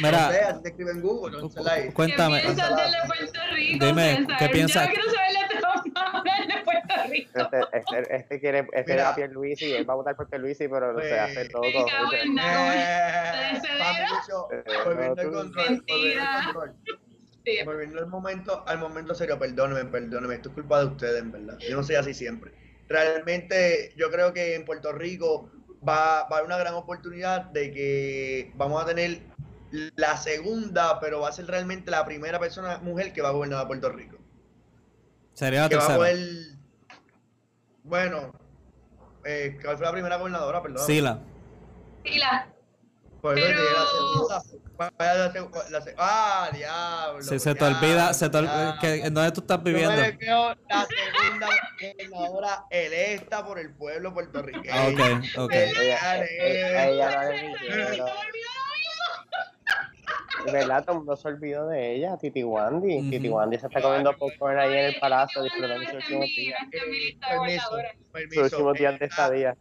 [0.00, 0.60] Mira,
[1.94, 2.42] cuéntame.
[2.42, 3.84] ¿Qué piensas de Puerto Rico?
[3.86, 4.88] Dime, ¿qué piensas?
[4.88, 5.32] Yo quiero saber
[6.48, 10.28] de Puerto Este, este, este, quiere, este era Pierluisi y él va a votar por
[10.28, 11.62] Pierluisi, pero se hace todo.
[11.64, 11.82] Eh,
[17.64, 21.58] volviendo al momento, al momento serio, perdóneme, perdóneme, esto es culpa de ustedes, en verdad.
[21.58, 22.52] Yo no soy así siempre.
[22.88, 25.50] Realmente, yo creo que en Puerto Rico
[25.86, 29.22] va, va a haber una gran oportunidad de que vamos a tener
[29.96, 33.64] la segunda, pero va a ser realmente la primera persona mujer que va a gobernar
[33.64, 34.18] a Puerto Rico.
[35.32, 35.98] Sería la que tercera.
[35.98, 36.12] Va a
[37.82, 38.32] Bueno,
[39.24, 40.62] eh, ¿cuál fue la primera gobernadora?
[40.62, 40.86] Perdón.
[40.86, 41.20] Sila.
[42.04, 42.52] Sila.
[43.22, 43.60] Pues pero...
[44.28, 44.61] la segunda.
[45.98, 47.22] Ah, diablo.
[47.22, 49.96] Sí, se te olvida, se te olvida que, ¿en dónde tú estás viviendo?
[50.20, 51.48] Yo me la segunda
[51.80, 54.72] gobernadora electa por el pueblo puertorriqueño.
[54.72, 55.52] Ah, ok, ok.
[55.52, 58.04] Ella, ella, ella,
[60.50, 60.84] ¿Verdad?
[60.84, 63.10] Todo el mundo se olvidó de ella, Titi Wandy.
[63.10, 66.56] Titi Wandy se está comiendo popcorn ahí en el palacio disfrutando su último día.
[68.32, 69.56] Su último día de estadía.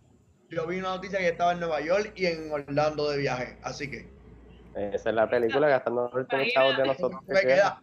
[0.50, 3.90] Yo vi una noticia que estaba en Nueva York y en Orlando de viaje, así
[3.90, 4.21] que.
[4.76, 7.22] Esa es la película gastando los chavos de nosotros.
[7.28, 7.82] Me queda.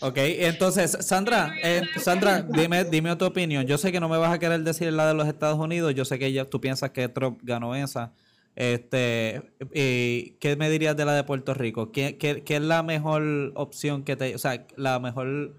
[0.00, 3.66] Ok, entonces, Sandra, eh, Sandra, dime, dime tu opinión.
[3.66, 5.94] Yo sé que no me vas a querer decir la de los Estados Unidos.
[5.94, 8.12] Yo sé que ya tú piensas que Trump ganó esa.
[8.56, 9.42] Este,
[9.72, 11.90] y ¿qué me dirías de la de Puerto Rico?
[11.90, 15.54] ¿Qué, qué, qué es la mejor opción que te, o sea, la mejor,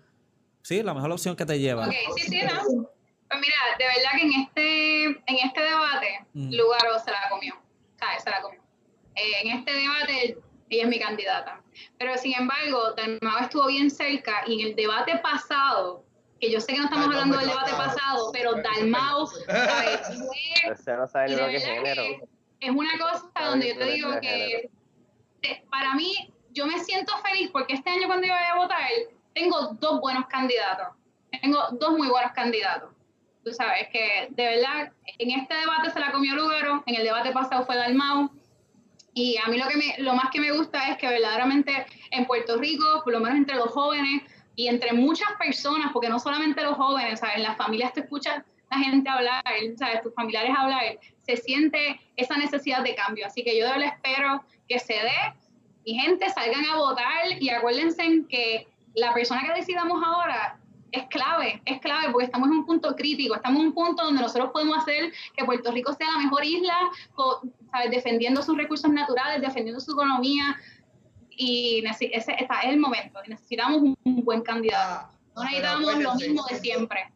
[0.61, 1.87] sí, la mejor opción que te lleva?
[1.87, 2.89] Ok, sí, sí, no.
[3.27, 6.53] Pues mira, de verdad que en este, en este debate, mm.
[6.53, 7.55] Lugaro se la comió,
[7.99, 8.23] ¿sabes?
[8.23, 8.64] Se la comió.
[9.15, 10.37] Eh, en este debate,
[10.69, 11.61] ella es mi candidata.
[11.97, 16.03] Pero sin embargo, Dalmau estuvo bien cerca y en el debate pasado,
[16.39, 21.47] que yo sé que no estamos hablando del debate pasado, pero Dalmau, no sabe lo
[21.47, 22.03] que es género
[22.59, 24.69] es una cosa donde yo te digo que
[25.69, 28.89] para mí yo me siento feliz porque este año cuando yo vaya a votar
[29.33, 30.87] tengo dos buenos candidatos.
[31.41, 32.89] Tengo dos muy buenos candidatos.
[33.43, 37.31] Tú sabes que de verdad en este debate se la comió Lugaro, en el debate
[37.31, 38.31] pasado fue Dalmau.
[39.17, 42.25] Y a mí lo, que me, lo más que me gusta es que verdaderamente en
[42.25, 44.23] Puerto Rico, por lo menos entre los jóvenes
[44.57, 47.37] y entre muchas personas, porque no solamente los jóvenes, ¿sabes?
[47.37, 49.41] en las familias te escuchas la gente hablar,
[49.77, 50.01] ¿sabes?
[50.01, 53.25] tus familiares hablar, se siente esa necesidad de cambio.
[53.25, 55.33] Así que yo le espero que se dé.
[55.85, 60.59] Mi gente, salgan a votar y acuérdense que la persona que decidamos ahora
[60.91, 64.21] es clave, es clave porque estamos en un punto crítico, estamos en un punto donde
[64.21, 66.77] nosotros podemos hacer que Puerto Rico sea la mejor isla,
[67.71, 67.91] ¿sabes?
[67.91, 70.57] defendiendo sus recursos naturales, defendiendo su economía
[71.29, 72.25] y ese, es
[72.63, 77.11] el momento, necesitamos un, buen candidato, no necesitamos lo mismo de siempre.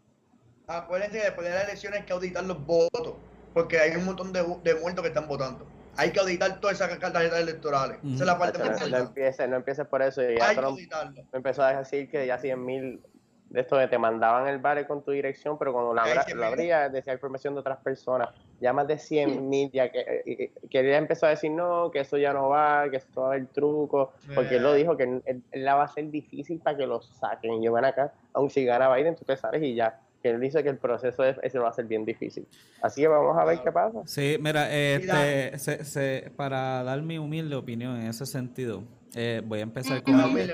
[0.67, 3.15] Acuérdense que después de las elecciones hay que auditar los votos
[3.53, 5.65] porque hay un montón de, de muertos que están votando.
[5.97, 7.97] Hay que auditar todas esas tarjetas electorales.
[8.03, 8.97] Esa es la parte más importante.
[8.97, 10.21] No empieces, no empieces por eso.
[10.21, 11.23] Ya hay que auditarlo.
[11.33, 13.01] empezó a decir que ya 100 mil
[13.49, 16.89] de esto de te mandaban el bar con tu dirección, pero cuando la, la abría
[16.89, 18.29] decía información de otras personas.
[18.61, 22.01] Ya más de 100 mil, ya que, eh, que él empezó a decir no, que
[22.01, 25.21] eso ya no va, que eso va a haber truco, porque él lo dijo que
[25.25, 27.55] él, la va a ser difícil para que lo saquen.
[27.55, 30.39] Y yo van acá, aun si gana Biden, tú te sabes y ya que él
[30.39, 32.45] dice que el proceso ese va a ser bien difícil.
[32.81, 34.01] Así que vamos a ver qué pasa.
[34.05, 38.83] Sí, mira, este, se, para dar mi humilde opinión en ese sentido,
[39.15, 40.53] eh, voy a empezar con, el,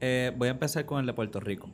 [0.00, 1.70] eh, voy a empezar con el de Puerto Rico.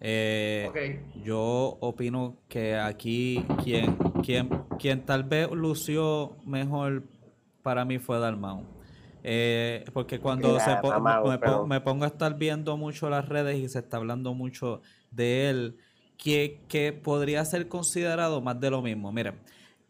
[0.00, 7.04] Eh, yo opino que aquí quien, quien, quien tal vez lució mejor
[7.62, 8.64] para mí fue Dalmau.
[9.94, 10.76] porque cuando se
[11.66, 15.78] me, pongo a estar viendo mucho las redes y se está hablando mucho de él
[16.18, 19.10] que, que, podría ser considerado más de lo mismo.
[19.10, 19.34] Mira,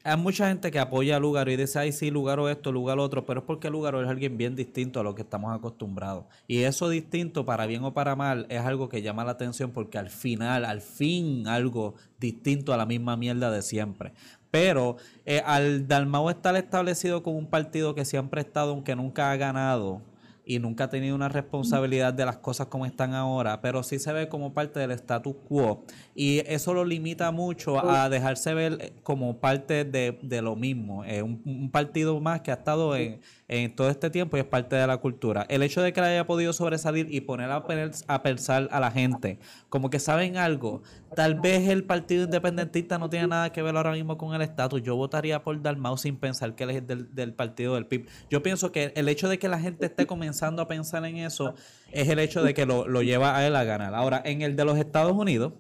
[0.07, 3.25] hay mucha gente que apoya a Lugaro y dice, ay, sí, Lugaro esto, Lugaro otro,
[3.25, 6.27] pero es porque Lugaro es alguien bien distinto a lo que estamos acostumbrados.
[6.47, 9.97] Y eso distinto, para bien o para mal, es algo que llama la atención porque
[9.97, 14.13] al final, al fin, algo distinto a la misma mierda de siempre.
[14.51, 19.33] Pero eh, al Dalmau estar establecido como un partido que siempre ha estado, aunque nunca
[19.33, 20.03] ha ganado,
[20.45, 24.13] y nunca ha tenido una responsabilidad de las cosas como están ahora, pero sí se
[24.13, 25.85] ve como parte del status quo.
[26.15, 31.23] Y eso lo limita mucho a dejarse ver como parte de, de lo mismo, eh,
[31.23, 34.77] un, un, partido más que ha estado en, en todo este tiempo y es parte
[34.77, 35.47] de la cultura.
[35.49, 37.65] El hecho de que haya podido sobresalir y poner a,
[38.09, 39.39] a pensar a la gente,
[39.69, 40.83] como que saben algo,
[41.15, 44.83] tal vez el partido independentista no tiene nada que ver ahora mismo con el estatus.
[44.83, 48.09] Yo votaría por Dalmau sin pensar que él es del, del partido del PIB.
[48.31, 51.55] Yo pienso que el hecho de que la gente esté comenzando a pensar en eso
[51.93, 53.95] es el hecho de que lo, lo lleva a él a ganar.
[53.95, 55.53] Ahora, en el de los Estados Unidos,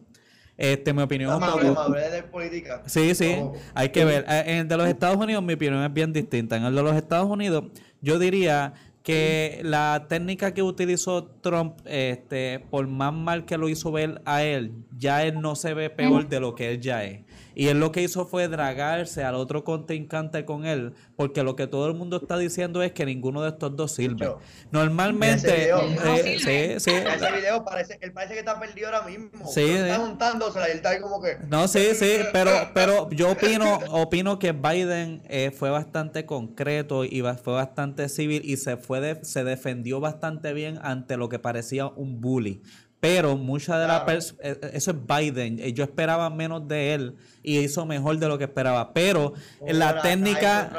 [0.56, 2.82] este, mi opinión de política.
[2.86, 3.36] Sí, sí,
[3.74, 4.24] hay que ver.
[4.28, 6.56] Eh, en el de los Estados Unidos mi opinión es bien distinta.
[6.56, 7.64] En el de los Estados Unidos
[8.00, 13.92] yo diría que la técnica que utilizó Trump, este, por más mal que lo hizo
[13.92, 17.20] ver a él, ya él no se ve peor de lo que él ya es.
[17.54, 21.66] Y él lo que hizo fue dragarse al otro contrincante con él, porque lo que
[21.66, 24.34] todo el mundo está diciendo es que ninguno de estos dos sirve.
[24.70, 25.70] Normalmente.
[25.70, 26.90] Eh, sí, sí.
[26.90, 29.46] ese video parece, él parece que está perdido ahora mismo.
[29.46, 29.62] Sí.
[29.62, 31.36] Está juntándose, él está ahí como que.
[31.48, 37.22] No, sí, sí, pero, pero yo opino, opino que Biden eh, fue bastante concreto y
[37.42, 42.20] fue bastante civil y se, fue se defendió bastante bien ante lo que parecía un
[42.20, 42.62] bully.
[43.04, 46.94] Pero mucha de la personas, eh, eh, eso es Biden, eh, yo esperaba menos de
[46.94, 48.94] él y hizo mejor de lo que esperaba.
[48.94, 50.70] Pero la técnica,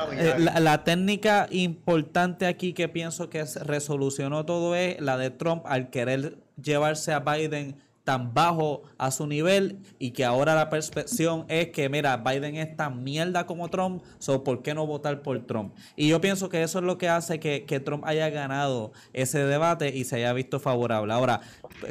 [0.59, 6.39] la, técnica importante aquí que pienso que resolucionó todo es la de Trump al querer
[6.59, 11.89] llevarse a Biden tan bajo a su nivel y que ahora la percepción es que,
[11.89, 15.75] mira, Biden es tan mierda como Trump, so ¿por qué no votar por Trump?
[15.95, 19.89] Y yo pienso que eso es lo que hace que, Trump haya ganado ese debate
[19.89, 21.11] y se haya visto favorable.
[21.11, 21.41] Ahora,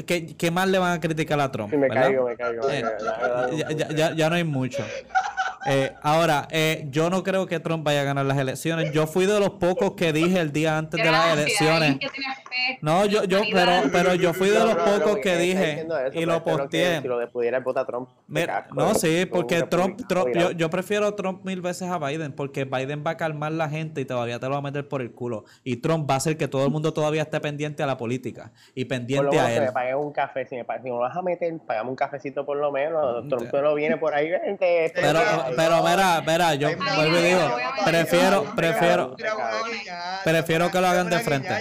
[0.07, 1.75] ¿qué, más le van a criticar a Trump?
[1.75, 2.71] me caigo, me caigo.
[2.71, 2.85] Eh,
[4.17, 4.85] ya, no hay mucho.
[5.67, 8.93] Eh, ahora, eh, yo no creo que Trump vaya a ganar las elecciones.
[8.93, 11.99] Yo fui de los pocos que dije el día antes de las elecciones.
[12.81, 17.01] No, yo, yo, pero, pero yo fui de los pocos que dije y lo posteé.
[17.01, 18.09] Si lo pudiera votar Trump.
[18.75, 23.03] no, sí, porque Trump, Trump yo, yo, prefiero Trump mil veces a Biden, porque Biden
[23.07, 25.45] va a calmar la gente y todavía te lo va a meter por el culo.
[25.63, 28.53] Y Trump va a hacer que todo el mundo todavía esté pendiente a la política
[28.75, 29.63] y pendiente a él.
[29.63, 32.57] me pague un café, si me, si me vas a meter, pagame un cafecito por
[32.57, 33.29] lo menos.
[33.29, 34.93] Trump no viene por ahí, gente.
[34.95, 35.21] Pero,
[35.57, 39.17] pero mira, mira, yo vuelvo y digo, prefiero, prefiero,
[40.25, 41.55] prefiero que lo hagan de frente.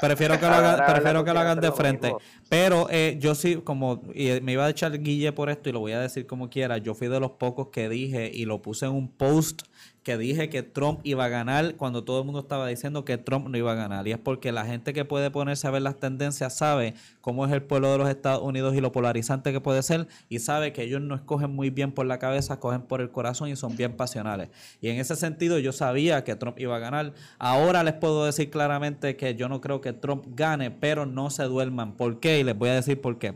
[0.00, 2.14] Prefiero que lo hagan, prefiero que lo hagan de frente.
[2.48, 5.80] Pero eh, yo sí, como y me iba a echar guille por esto y lo
[5.80, 8.86] voy a decir como quiera, yo fui de los pocos que dije y lo puse
[8.86, 9.62] en un post
[10.02, 13.48] que dije que Trump iba a ganar cuando todo el mundo estaba diciendo que Trump
[13.48, 14.08] no iba a ganar.
[14.08, 17.52] Y es porque la gente que puede ponerse a ver las tendencias sabe cómo es
[17.52, 20.82] el pueblo de los Estados Unidos y lo polarizante que puede ser y sabe que
[20.82, 23.96] ellos no escogen muy bien por la cabeza, escogen por el corazón y son bien
[23.96, 24.48] pasionales.
[24.80, 27.12] Y en ese sentido yo sabía que Trump iba a ganar.
[27.38, 31.44] Ahora les puedo decir claramente que yo no creo que Trump gane, pero no se
[31.44, 31.92] duerman.
[31.92, 32.40] ¿Por qué?
[32.40, 33.34] Y les voy a decir por qué.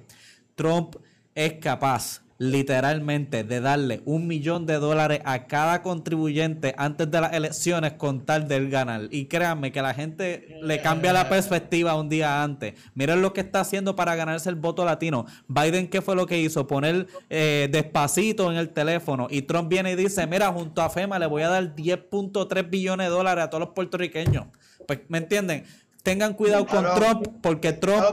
[0.55, 0.97] Trump
[1.35, 7.33] es capaz literalmente de darle un millón de dólares a cada contribuyente antes de las
[7.33, 9.03] elecciones con tal del ganar.
[9.11, 12.75] Y créanme que la gente le cambia la perspectiva un día antes.
[12.95, 15.27] Miren lo que está haciendo para ganarse el voto latino.
[15.49, 16.67] Biden, ¿qué fue lo que hizo?
[16.67, 19.29] Poner eh, despacito en el teléfono.
[19.31, 23.07] Y Trump viene y dice, mira, junto a FEMA le voy a dar 10.3 billones
[23.07, 24.47] de dólares a todos los puertorriqueños.
[24.87, 25.65] Pues, ¿Me entienden?
[26.05, 28.05] tengan cuidado con Trump porque Trump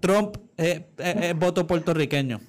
[0.00, 2.40] Trump es voto puertorriqueño.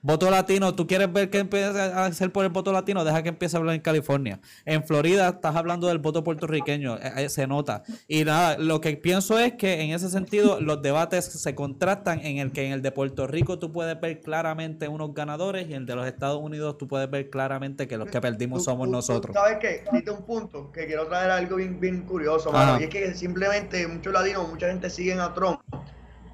[0.00, 3.04] Voto latino, ¿tú quieres ver qué empieza a hacer por el voto latino?
[3.04, 4.38] Deja que empiece a hablar en California.
[4.64, 7.82] En Florida estás hablando del voto puertorriqueño, eh, eh, se nota.
[8.06, 12.38] Y nada, lo que pienso es que en ese sentido los debates se contrastan en
[12.38, 15.80] el que en el de Puerto Rico tú puedes ver claramente unos ganadores y en
[15.80, 19.34] el de los Estados Unidos tú puedes ver claramente que los que perdimos somos nosotros.
[19.34, 19.82] ¿Sabes qué?
[19.92, 23.84] Dite un punto que quiero traer algo bien, bien curioso, mano, y es que simplemente
[23.88, 25.60] muchos latinos, mucha gente siguen a Trump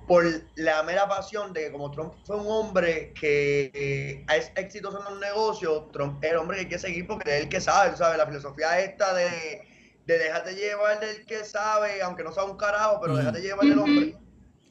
[0.06, 0.24] por
[0.56, 5.20] la mera pasión de que como Trump fue un hombre que es exitoso en los
[5.20, 8.18] negocios, Trump es el hombre que hay que seguir porque es el que sabe, ¿sabes?
[8.18, 9.62] La filosofía esta de,
[10.06, 13.78] de déjate llevar del que sabe, aunque no sea un carajo, pero déjate llevar del
[13.78, 14.16] hombre.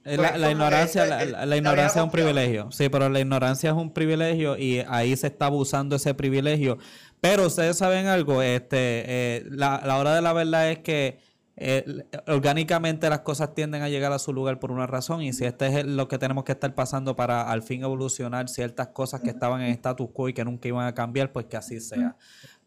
[0.06, 3.94] Eh, la, pues ignorancia, la, ignorancia es un privilegio, sí, pero la ignorancia es un
[3.94, 6.78] privilegio y ahí se está abusando ese privilegio.
[7.22, 11.20] Pero ustedes saben algo, este, eh, la, la hora de la verdad es que
[11.56, 15.46] eh, orgánicamente las cosas tienden a llegar a su lugar por una razón y si
[15.46, 19.30] este es lo que tenemos que estar pasando para al fin evolucionar ciertas cosas que
[19.30, 22.18] estaban en status quo y que nunca iban a cambiar, pues que así sea.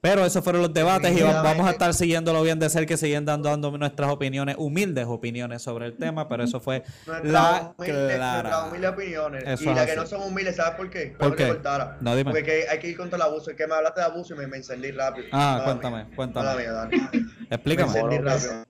[0.01, 3.33] Pero esos fueron los debates y vamos a estar siguiéndolo bien de cerca y siguiendo
[3.33, 6.85] dando, dando, nuestras opiniones, humildes opiniones sobre el tema, pero eso fue
[7.23, 8.65] la clara.
[8.67, 9.61] humildes opiniones.
[9.61, 11.17] y las que no son humildes, ¿sabes por qué?
[11.19, 11.59] ¿Por qué?
[12.01, 12.31] No, dime.
[12.31, 13.51] Porque hay que ir contra el abuso.
[13.51, 15.29] Es que me hablaste de abuso y me, me encendí rápido.
[15.33, 16.65] Ah, cuéntame, cuéntame.
[17.51, 17.93] Explícame.
[17.93, 18.65] Me encendí rápido.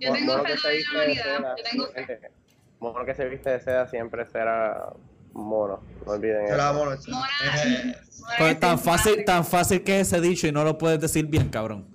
[0.00, 1.56] Yo tengo fe de humanidad.
[2.80, 4.92] Mono que se viste de seda siempre será
[5.32, 5.80] mono.
[6.06, 6.96] No olviden será Mono.
[8.36, 11.48] Pues tan fácil, tan fácil que es ese dicho y no lo puedes decir bien,
[11.48, 11.86] cabrón.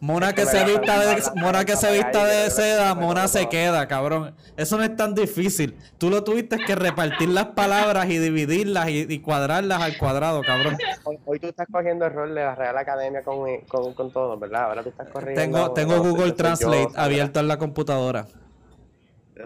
[0.00, 4.34] Mona que, se vista de, mona que se vista de seda, mona se queda, cabrón.
[4.54, 5.78] Eso no es tan difícil.
[5.96, 10.76] Tú lo tuviste que repartir las palabras y dividirlas y, cuadrarlas al cuadrado, cabrón.
[11.24, 14.64] Hoy, tú estás cogiendo el rol de la Real Academia con, con, con todo, ¿verdad?
[14.64, 15.40] Ahora tú estás corriendo.
[15.40, 18.26] Tengo, tengo Google Translate abierto en la computadora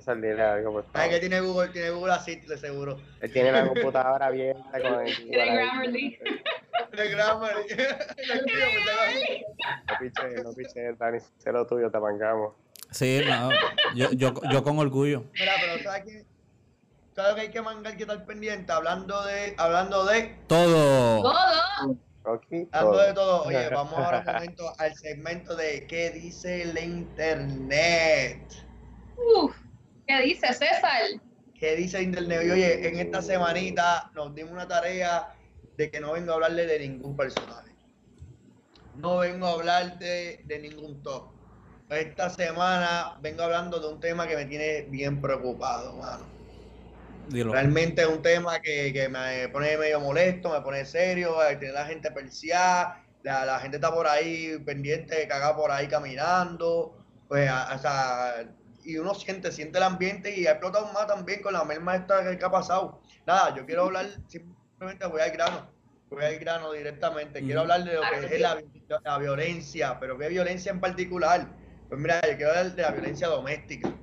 [0.00, 1.10] salirle algo, por favor.
[1.10, 2.98] que tiene Google, tiene Google Assistant, seguro.
[3.20, 6.18] Él tiene la computadora abierta con el Tiene Grammarly.
[6.90, 7.66] Tiene Grammarly.
[9.88, 12.54] no piches, no piches, Dani, sé lo tuyo, te mangamos.
[12.90, 13.50] Sí, no,
[13.94, 15.24] yo, yo, yo con orgullo.
[15.34, 16.24] Mira, pero ¿sabes qué?
[17.14, 18.70] ¿Sabes que hay que mangar que estar pendiente?
[18.70, 20.36] Hablando de, hablando de...
[20.46, 21.22] Todo.
[21.22, 21.98] Todo.
[22.72, 28.40] Hablando de todo, oye, vamos ahora un momento al segmento de ¿Qué dice la internet?
[29.16, 29.56] Uf,
[30.08, 31.02] ¿qué dice César?
[31.54, 32.42] ¿Qué dice internet?
[32.46, 35.34] Y oye, en esta semanita nos dimos una tarea
[35.76, 37.72] de que no vengo a hablarle de ningún personaje.
[38.96, 41.30] No vengo a hablarte de ningún top.
[41.90, 46.26] Esta semana vengo hablando de un tema que me tiene bien preocupado, mano.
[47.30, 52.10] Realmente es un tema que, me pone medio molesto, me pone serio, tiene la gente
[52.10, 56.96] perseada, la, gente está por ahí pendiente, cagar por ahí caminando,
[57.28, 57.50] pues,
[58.84, 62.36] y uno siente, siente el ambiente y ha explotado más también con la misma esta
[62.36, 63.00] que, ha pasado.
[63.26, 65.70] Nada, yo quiero hablar, simplemente voy al grano,
[66.10, 70.72] voy al grano directamente, quiero hablar de lo que es la, violencia, pero qué violencia
[70.72, 71.48] en particular.
[71.88, 73.94] Pues mira, yo quiero hablar de la violencia doméstica.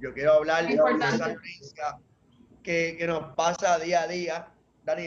[0.00, 1.98] Yo quiero hablar de esa violencia
[2.62, 4.48] que, nos pasa día a día,
[4.84, 5.06] Dani,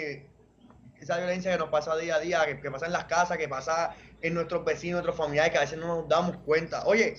[0.99, 3.95] esa violencia que nos pasa día a día, que, pasa en las casas, que pasa
[4.21, 6.85] en nuestros vecinos, nuestros familiares, que a veces no nos damos cuenta.
[6.85, 7.15] Oye,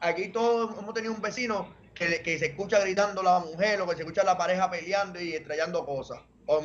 [0.00, 3.96] aquí todos hemos tenido un vecino que, que se escucha gritando la mujer o que
[3.96, 6.20] se escucha la pareja peleando y estrellando cosas.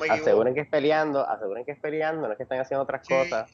[0.10, 3.50] aseguren que es peleando, aseguren que es peleando, no es que estén haciendo otras cosas.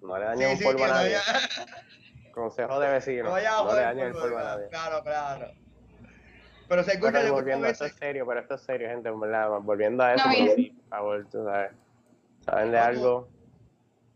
[0.00, 1.16] No le dañen un polvo a nadie.
[2.34, 3.24] Consejo de vecino.
[3.24, 4.68] No, le dañen el polvo a nadie.
[4.68, 5.52] Claro, claro.
[6.68, 10.14] Pero se escucha pero volviendo, esto es serio, pero esto es serio, gente, Volviendo a
[10.14, 11.72] eso, por favor, tú sabes.
[12.44, 13.28] ¿Saben de algo?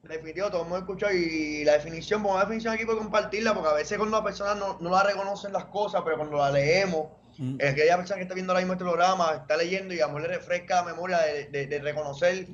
[0.09, 3.68] Definitivo, todo el mundo escuchó y la definición, pongo la definición aquí por compartirla, porque
[3.68, 7.09] a veces cuando las personas no, no la reconocen las cosas, pero cuando la leemos,
[7.38, 7.57] mm.
[7.59, 10.09] es que aquella persona que está viendo ahora mismo este programa está leyendo y a
[10.09, 12.46] lo le refresca la memoria de, de, de reconocer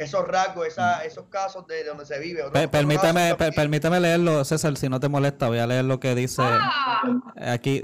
[0.00, 2.42] esos rasgos, esa, esos casos de, donde se vive.
[2.72, 7.02] permítame, permítame leerlo, César, si no te molesta, voy a leer lo que dice ah.
[7.36, 7.82] aquí.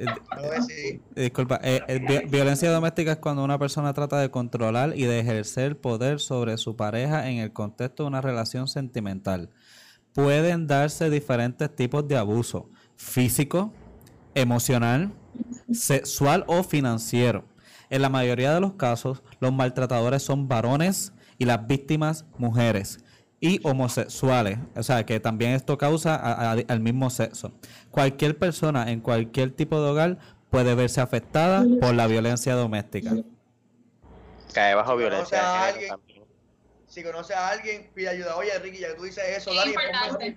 [1.15, 5.79] Disculpa, eh, eh, violencia doméstica es cuando una persona trata de controlar y de ejercer
[5.79, 9.51] poder sobre su pareja en el contexto de una relación sentimental.
[10.15, 13.75] Pueden darse diferentes tipos de abuso, físico,
[14.35, 15.13] emocional,
[15.71, 17.45] sexual o financiero.
[17.91, 22.99] En la mayoría de los casos, los maltratadores son varones y las víctimas mujeres
[23.41, 26.17] y homosexuales, o sea que también esto causa
[26.53, 27.53] al mismo sexo.
[27.91, 30.19] Cualquier persona en cualquier tipo de hogar
[30.51, 33.13] puede verse afectada por la violencia doméstica.
[34.55, 35.75] Cae bajo violencia
[36.87, 38.37] Si conoce a alguien, pide ayuda.
[38.37, 40.35] Oye, Ricky, ya que tú dices eso, Dani, ponme,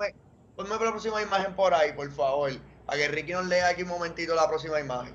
[0.58, 2.52] ponme, la próxima imagen por ahí, por favor,
[2.86, 5.14] para que Ricky nos lea aquí un momentito la próxima imagen.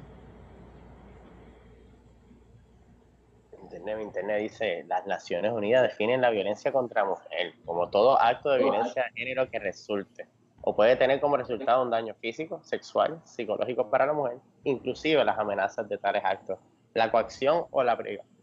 [3.77, 8.59] Internet, Internet dice, las Naciones Unidas definen la violencia contra mujer como todo acto de
[8.59, 10.27] violencia de género que resulte
[10.67, 15.39] o puede tener como resultado un daño físico, sexual, psicológico para la mujer, inclusive las
[15.39, 16.59] amenazas de tales actos,
[16.95, 18.35] la coacción o la privación.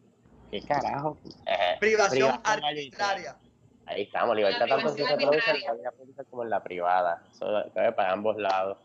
[0.51, 1.17] ¿Qué carajo?
[1.47, 3.36] Eh, privación arbitraria.
[3.88, 7.23] Ahí estamos, libertad tanto se produce en la vida pública como en la privada.
[7.32, 8.77] Eso cabe para ambos lados.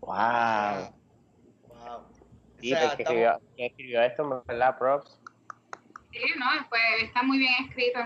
[0.00, 0.90] ¡Wow!
[1.68, 2.00] wow.
[2.60, 5.17] Sí, que, escribió, esto, ¿verdad, Props?
[6.10, 8.00] Sí, no, pues está muy bien escrito.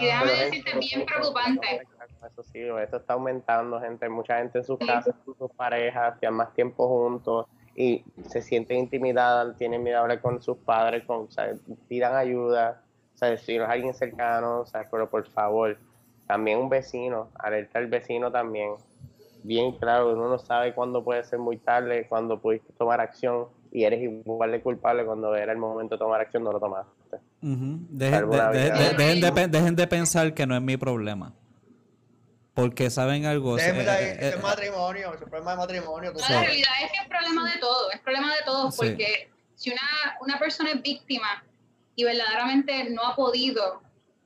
[0.00, 1.86] Y déjame decirte, bien preocupante.
[2.26, 4.08] Eso sí, esto está aumentando, gente.
[4.08, 8.78] Mucha gente en sus casas, con sus parejas, ya más tiempo juntos y se sienten
[8.78, 11.52] intimidadas, tienen miedo a hablar con sus padres, con, o sea,
[11.88, 12.82] pidan ayuda,
[13.14, 15.78] o sea, si no es alguien cercano, o sea, pero por favor,
[16.26, 18.72] también un vecino, alerta al vecino también,
[19.42, 23.84] bien claro, uno no sabe cuándo puede ser muy tarde, cuándo pudiste tomar acción y
[23.84, 27.18] eres igual de culpable cuando era el momento de tomar acción, no lo tomaste.
[27.42, 31.34] dejen, de, dejen, de, pensar que no es mi problema.
[32.54, 33.58] Porque saben algo.
[33.58, 36.10] Eh, eh, es matrimonio, es problema de matrimonio.
[36.14, 40.16] la realidad es que es problema de todo, es problema de todos, porque si una,
[40.22, 41.44] una persona es víctima
[41.96, 43.82] y verdaderamente no ha podido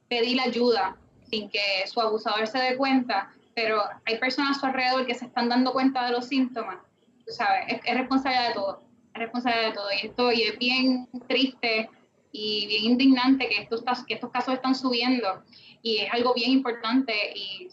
[0.09, 0.97] pedir ayuda
[1.29, 5.25] sin que su abusador se dé cuenta, pero hay personas a su alrededor que se
[5.25, 6.79] están dando cuenta de los síntomas,
[7.27, 9.93] tú sabes, es, responsabilidad de todo, es responsabilidad de todo.
[9.93, 11.89] Y esto y es bien triste
[12.33, 15.43] y bien indignante que estos, que estos casos están subiendo
[15.83, 17.69] y es algo bien importante y,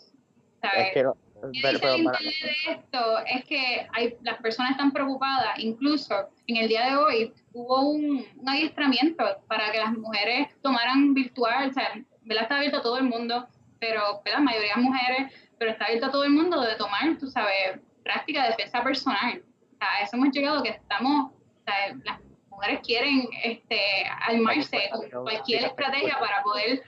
[0.62, 0.88] ¿sabes?
[0.88, 6.88] Es que de esto es que hay, las personas están preocupadas, incluso en el día
[6.88, 12.44] de hoy hubo un, un adiestramiento para que las mujeres tomaran virtual, o sea, ¿verdad?
[12.44, 13.48] Está abierto a todo el mundo,
[13.80, 17.28] pero la mayoría de mujeres pero está abierto a todo el mundo de tomar, tú
[17.28, 19.44] sabes, práctica de defensa personal.
[19.80, 22.20] A eso hemos llegado que estamos, o sea, las
[22.50, 23.80] mujeres quieren este,
[24.28, 26.84] armarse con cualquier estrategia para poder...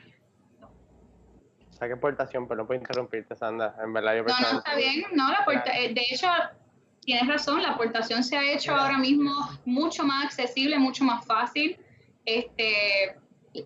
[1.72, 3.76] Saque portación, pero no puedo interrumpirte, Sandra.
[3.82, 5.06] En verdad, yo No, no, está bien.
[5.14, 6.28] No, la puerta, eh, de hecho,
[7.02, 9.32] tienes razón, la aportación se ha hecho ahora mismo
[9.66, 11.80] mucho más accesible, mucho más fácil.
[12.26, 13.16] Este,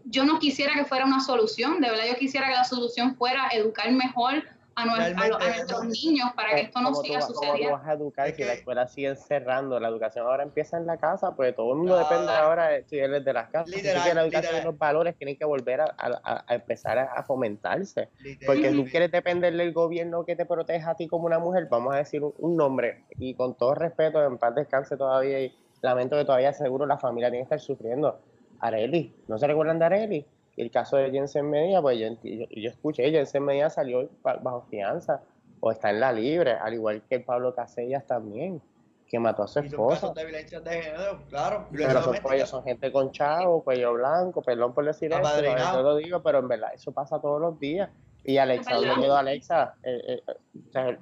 [0.06, 3.50] yo no quisiera que fuera una solución, de verdad yo quisiera que la solución fuera
[3.52, 4.44] educar mejor
[4.76, 7.70] a, nuestros niños para que esto no siga sucediendo.
[7.70, 9.80] ¿Cómo vas a educar si la escuela sigue cerrando?
[9.80, 13.26] La educación ahora empieza en la casa, pues todo el mundo depende ahora de estudiarles
[13.26, 13.76] de las casas.
[13.76, 18.10] Literal, la educación y los valores tienen que volver a, a, a empezar a, fomentarse.
[18.46, 21.94] Porque tú quieres depender del gobierno que te proteja a ti como una mujer, vamos
[21.94, 26.26] a decir un, nombre, y con todo respeto, en paz descanse todavía, y lamento que
[26.26, 28.20] todavía seguro la familia tiene que estar sufriendo.
[28.60, 30.26] Areli, ¿no se recuerdan de Areli?
[30.58, 35.22] El caso de Jensen Medina, pues yo, yo, escuché, Jensen Medina salió bajo fianza
[35.60, 38.62] o está en la libre, al igual que Pablo Casellas también,
[39.08, 40.12] que mató a su esposa.
[40.14, 41.68] de violencia de género, claro.
[41.72, 45.96] Pero son, pues, son gente con chavo, cuello blanco, perdón por decir eso, no lo
[45.96, 47.90] digo, pero en verdad eso pasa todos los días.
[48.24, 49.76] Y Alexa, ¿dónde quedó Alexa?
[49.84, 50.98] Eh, eh,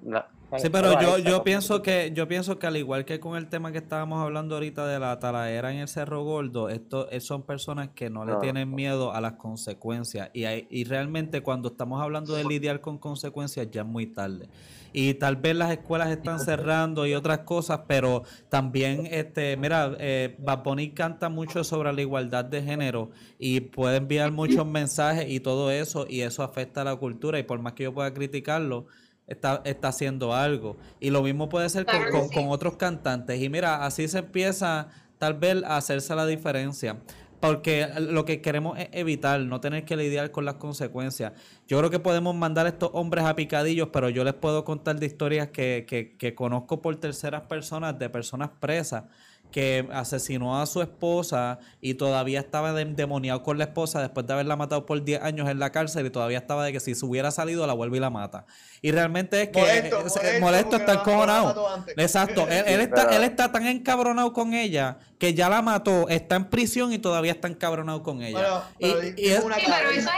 [0.58, 3.72] Sí, pero yo, yo pienso que yo pienso que al igual que con el tema
[3.72, 7.89] que estábamos hablando ahorita de la taladera en el Cerro Gordo, esto eh, son personas
[7.95, 10.30] que no, le tienen miedo a las consecuencias.
[10.34, 14.49] Y, y realmente cuando estamos hablando de lidiar con consecuencias ya es muy tarde.
[14.93, 20.38] Y tal vez las escuelas están cerrando y otras cosas, pero también, este, mira, eh,
[20.93, 26.06] canta mucho sobre la igualdad de género y puede enviar muchos mensajes y todo eso
[26.10, 27.39] y eso afecta a la cultura.
[27.39, 28.88] Y por más que yo pueda criticarlo,
[29.32, 30.77] está, está haciendo algo.
[30.99, 33.41] Y lo mismo puede ser con, con, otros cantantes.
[33.41, 36.97] Y mira, así se empieza tal vez a hacerse la diferencia.
[37.39, 41.34] Porque lo que queremos es evitar, no tener que lidiar con las consecuencias.
[41.67, 44.99] Yo creo que podemos mandar a estos hombres a picadillos, pero yo les puedo contar
[44.99, 49.05] de historias que, que, que conozco por terceras personas, de personas presas,
[49.52, 54.56] que asesinó a su esposa y todavía estaba endemoniado con la esposa después de haberla
[54.56, 57.32] matado por 10 años en la cárcel y todavía estaba de que si se hubiera
[57.32, 58.45] salido la vuelve y la mata.
[58.82, 61.86] Y realmente es que molesto, está encojonado.
[61.97, 66.49] Exacto, él, está, él está tan encabronado con ella que ya la mató, está en
[66.49, 68.64] prisión y todavía está encabronado con ella.
[68.80, 70.10] pero, sí, pero eso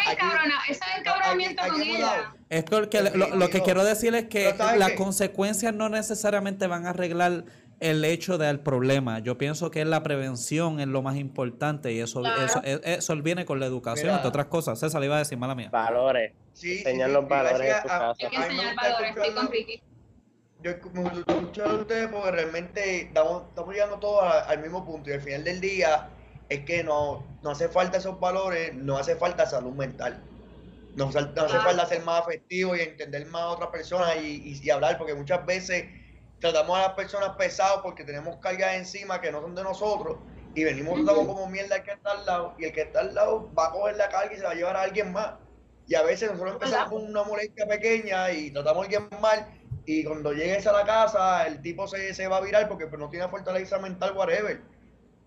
[0.70, 2.34] es, encabronamiento con ella.
[2.50, 7.44] Es porque lo, que quiero decir es que las consecuencias no necesariamente van a arreglar
[7.84, 9.20] el hecho del problema.
[9.20, 13.46] Yo pienso que la prevención es lo más importante y eso, eso, e, eso, viene
[13.46, 14.80] con la educación, entre otras cosas.
[14.80, 15.70] César le iba a decir, mala mía.
[15.70, 16.32] Valores.
[16.54, 17.76] Sí, enseñar los valores.
[17.84, 19.82] Hay que enseñar valores, estoy con Ricky.
[20.62, 25.22] Yo escucho a ustedes porque realmente estamos, estamos llegando todos al mismo punto y al
[25.22, 26.08] final del día
[26.48, 30.24] es que no, no hace falta esos valores, no hace falta salud mental.
[30.96, 34.98] No, hace falta ser más afectivo y entender más a otra persona y, y hablar,
[34.98, 35.86] porque muchas veces
[36.44, 40.18] tratamos a las personas pesadas porque tenemos cargas encima que no son de nosotros
[40.54, 43.16] y venimos tratamos como mierda al que está al lado y el que está al
[43.16, 45.36] lado va a coger la carga y se va a llevar a alguien más.
[45.88, 49.48] Y a veces nosotros empezamos con una molestia pequeña y tratamos a alguien mal
[49.86, 53.00] y cuando llegues a la casa el tipo se, se va a virar porque pues,
[53.00, 54.62] no tiene fortaleza mental, whatever.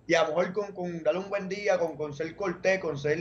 [0.06, 2.98] Y a lo mejor con, con darle un buen día, con, con ser cortés, con
[2.98, 3.18] ser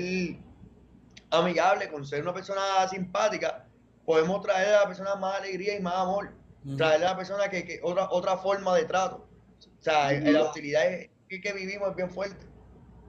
[1.31, 3.65] amigable, con ser una persona simpática,
[4.05, 6.44] podemos traer a la persona más alegría y más amor
[6.77, 9.27] traerle a la persona que, otra, otra forma de trato.
[9.79, 10.83] O sea, la hostilidad
[11.29, 12.45] que, vivimos es bien fuerte.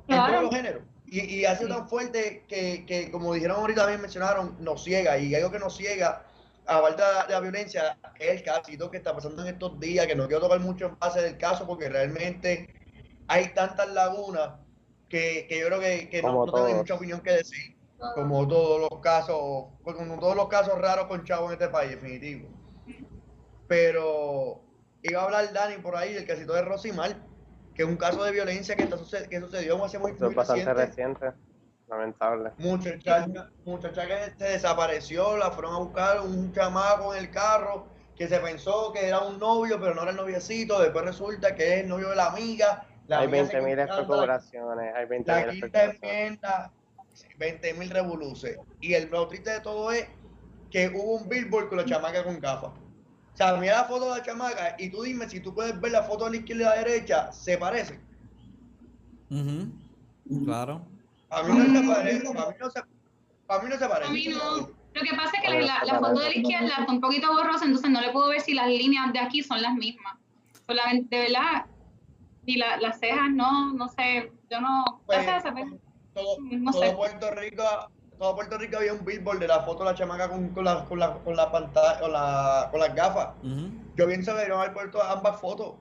[0.08, 0.82] En todos los géneros.
[1.06, 5.16] Y, y hace tan fuerte que, que, como dijeron ahorita también mencionaron, nos ciega.
[5.18, 6.26] Y algo que nos ciega,
[6.66, 10.26] aparte de la violencia, es el casito que está pasando en estos días, que no
[10.26, 12.74] quiero tocar mucho en base del caso, porque realmente
[13.28, 14.50] hay tantas lagunas
[15.08, 17.76] que, que yo creo que, que no, no tengo mucha opinión que decir.
[18.14, 22.55] Como todos los casos, como todos los casos raros con Chavo en este país, definitivo.
[23.68, 24.60] Pero
[25.02, 27.16] iba a hablar Dani por ahí del casito de Rosimar,
[27.74, 28.96] que es un caso de violencia que, está
[29.28, 31.32] que sucedió hace muy, muy bastante reciente.
[31.88, 32.50] Lamentable.
[32.58, 33.28] Muchacha,
[33.64, 37.86] muchacha que se desapareció, la fueron a buscar un chamaco en el carro
[38.16, 40.80] que se pensó que era un novio, pero no era el noviecito.
[40.80, 42.86] Después resulta que es el novio de la amiga.
[43.08, 46.40] hay 20 mil especulaciones, hay 20 mil especulaciones.
[47.38, 48.58] 20 mil revoluciones.
[48.80, 50.06] Y el lo triste de todo es
[50.70, 52.72] que hubo un billboard con la chamaca con gafas.
[53.36, 55.92] O sea, mira la foto de la chamaca y tú dime si tú puedes ver
[55.92, 58.00] la foto de la izquierda y la derecha, ¿se parecen?
[60.42, 60.80] Claro.
[61.28, 64.08] A mí no se parece, a mí no se, a mí no se parece.
[64.08, 64.70] A mí no.
[64.94, 67.66] Lo que pasa es que la, la, foto de la izquierda está un poquito borrosa,
[67.66, 70.16] entonces no le puedo ver si las líneas de aquí son las mismas.
[70.66, 71.66] Solamente, de verdad,
[72.46, 75.02] y la, las cejas, no, no sé, yo no...
[75.04, 75.26] Pues,
[76.14, 76.92] todo, no todo sé.
[76.92, 77.64] Puerto Rico
[78.18, 80.84] todo Puerto Rico había un billboard de la foto de la chamaca con, con, la,
[80.84, 83.28] con, la, con la pantalla, con, la, con las gafas.
[83.96, 85.74] Yo pienso que deberíamos haber puesto ambas fotos.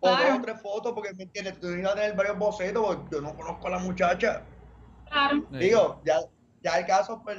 [0.00, 3.16] O dos o tres fotos, porque me entiendes, tú tienes que tener varios bocetos, porque
[3.16, 4.42] yo no conozco a la muchacha.
[5.10, 5.44] Claro.
[5.50, 6.20] Digo, ya,
[6.62, 7.38] ya el caso pues,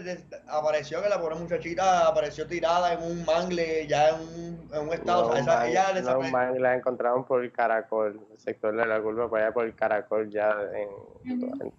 [0.50, 4.94] apareció que la pobre muchachita apareció tirada en un mangle, ya en un, en un
[4.94, 5.30] estado.
[5.30, 9.02] No, esa, ella no, un mangle la encontraron por el caracol, el sector de la
[9.02, 11.74] curva, para allá por el caracol, ya en.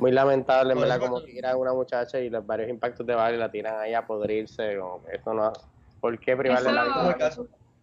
[0.00, 0.98] Muy lamentable, ¿verdad?
[0.98, 3.92] Como tiran a una muchacha y los varios impactos de bala y la tiran ahí
[3.92, 4.78] a podrirse.
[4.78, 5.52] Como, eso no.
[6.00, 7.30] ¿Por qué privarle la vida?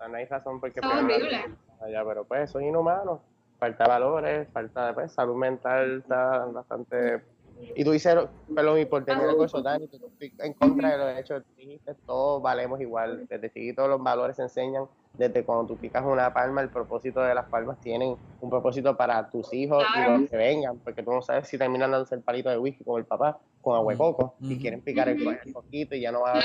[0.10, 2.04] No hay razón por qué privarle vida.
[2.08, 3.20] Pero pues, son inhumanos.
[3.60, 7.22] Falta valores, falta de pues, salud mental, está bastante
[7.76, 8.16] y tú dices,
[8.54, 9.64] perdón, y por tener algo eso,
[10.20, 13.28] en contra de los hechos, dijiste, todos valemos igual.
[13.28, 14.86] Desde chiquitos los valores se enseñan.
[15.14, 19.30] Desde cuando tú picas una palma, el propósito de las palmas tienen un propósito para
[19.30, 22.50] tus hijos y los que vengan, porque tú no sabes si terminan dándose el palito
[22.50, 26.02] de whisky con el papá, con agua de coco, y quieren picar el, poquito y
[26.02, 26.42] ya no va a...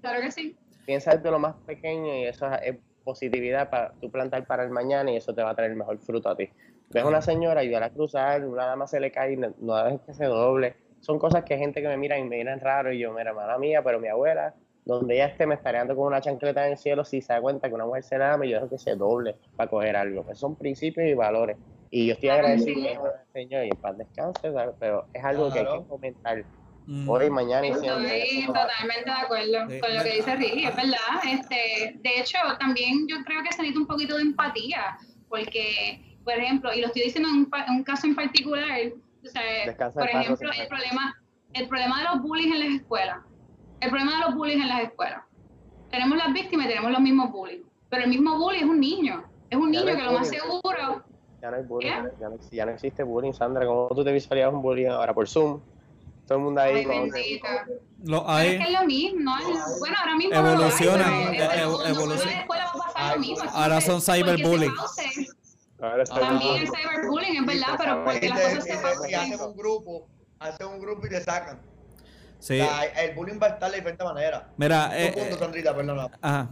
[0.00, 0.56] claro que sí.
[0.84, 5.12] Piensa desde lo más pequeño y eso es positividad para tú plantar para el mañana
[5.12, 6.50] y eso te va a traer el mejor fruto a ti.
[6.90, 10.14] Ves una señora y a cruzar, una dama se le cae y no, dejes que
[10.14, 10.76] se doble.
[11.00, 13.32] Son cosas que hay gente que me mira y me miran raro y yo, mira,
[13.32, 16.72] mala mía, pero mi abuela, donde ella esté, me estaría dando con una chancleta en
[16.72, 18.78] el cielo si se da cuenta que una mujer se la y yo dejo que
[18.78, 20.22] se doble para coger algo.
[20.22, 21.56] Pues son principios y valores.
[21.90, 25.88] Y yo estoy agradecido señor y en paz descanse, pero es algo que hay que
[25.88, 26.44] comentar.
[26.86, 27.08] Mm.
[27.08, 28.22] Hoy, mañana y siempre.
[28.22, 30.98] Estoy totalmente de acuerdo con lo que dice Ricky, es verdad.
[31.32, 34.96] Este, de hecho, también yo creo que se necesita un poquito de empatía,
[35.28, 38.68] porque por ejemplo, y lo estoy diciendo en un, caso en particular,
[39.24, 41.22] o sea, por ejemplo, el problema,
[41.52, 43.18] el problema de los bullies en las escuelas,
[43.78, 45.22] el problema de los bullies en las escuelas.
[45.88, 49.24] Tenemos las víctimas y tenemos los mismos bullies, pero el mismo bully es un niño,
[49.48, 51.04] es un niño que lo más seguro...
[51.40, 54.52] Ya no hay bullying, ya no, ya no, existe bullying, Sandra, ¿cómo tú te visualizas
[54.52, 55.60] un bullying ahora por Zoom?
[56.26, 56.84] Todo el mundo ahí.
[56.84, 57.40] Ay,
[58.02, 58.48] lo hay.
[58.48, 59.32] Es que es lo mismo.
[59.78, 60.34] Bueno, ahora mismo.
[60.34, 61.34] Evolucionan.
[61.86, 62.46] Evolucionan.
[63.52, 64.72] Ahora son cyberbullying.
[65.78, 69.14] También el cyberbullying, es verdad, pero porque las cosas se pasan.
[69.14, 70.08] hacen un grupo,
[70.38, 71.60] hacen un grupo y te sacan.
[72.38, 72.60] Sí.
[72.96, 74.48] el bullying va a estar de diferente manera.
[74.56, 76.10] Mira, eh, punto, Sandrita, perdona.
[76.20, 76.50] Ajá.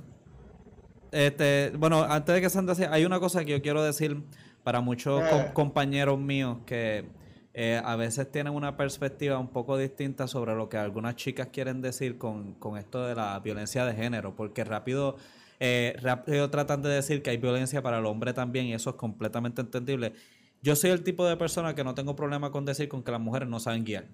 [1.12, 4.20] Este, bueno, antes de que Sandra sea, hay una cosa que yo quiero decir
[4.64, 5.50] para muchos eh.
[5.52, 7.08] compañeros míos que
[7.52, 11.80] eh, a veces tienen una perspectiva un poco distinta sobre lo que algunas chicas quieren
[11.80, 15.16] decir con, con esto de la violencia de género, porque rápido
[15.60, 18.96] eh, rápido tratan de decir que hay violencia para el hombre también y eso es
[18.96, 20.12] completamente entendible.
[20.62, 23.20] Yo soy el tipo de persona que no tengo problema con decir con que las
[23.20, 24.06] mujeres no saben guiar.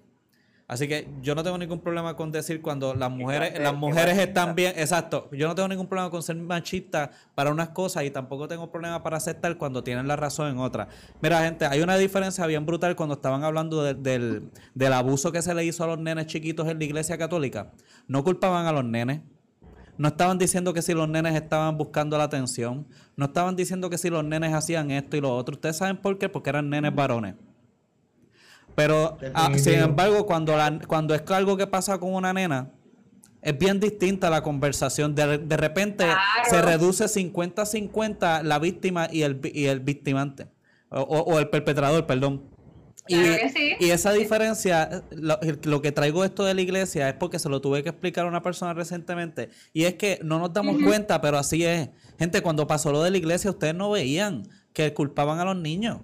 [0.71, 4.55] Así que yo no tengo ningún problema con decir cuando las mujeres, las mujeres están
[4.55, 8.47] bien, exacto, yo no tengo ningún problema con ser machista para unas cosas y tampoco
[8.47, 10.87] tengo problema para aceptar cuando tienen la razón en otras.
[11.21, 15.53] Mira, gente, hay una diferencia bien brutal cuando estaban hablando del, del abuso que se
[15.53, 17.73] le hizo a los nenes chiquitos en la iglesia católica.
[18.07, 19.19] No culpaban a los nenes,
[19.97, 22.87] no estaban diciendo que si los nenes estaban buscando la atención.
[23.15, 25.55] No estaban diciendo que si los nenes hacían esto y lo otro.
[25.55, 27.35] Ustedes saben por qué, porque eran nenes varones.
[28.75, 30.55] Pero, ah, sin embargo, cuando,
[30.87, 32.71] cuando es algo que pasa con una nena,
[33.41, 35.13] es bien distinta la conversación.
[35.13, 36.05] De, repente
[36.49, 40.47] se reduce 50-50 la víctima y el, y el victimante.
[40.89, 42.50] o, el perpetrador, perdón.
[43.07, 47.83] Y, esa diferencia, lo, que traigo esto de la iglesia es porque se lo tuve
[47.83, 49.49] que explicar a una persona recientemente.
[49.73, 51.89] Y es que no nos damos cuenta, pero así es.
[52.19, 55.99] Gente, cuando pasó lo de la iglesia, ustedes no veían que culpaban a los niños.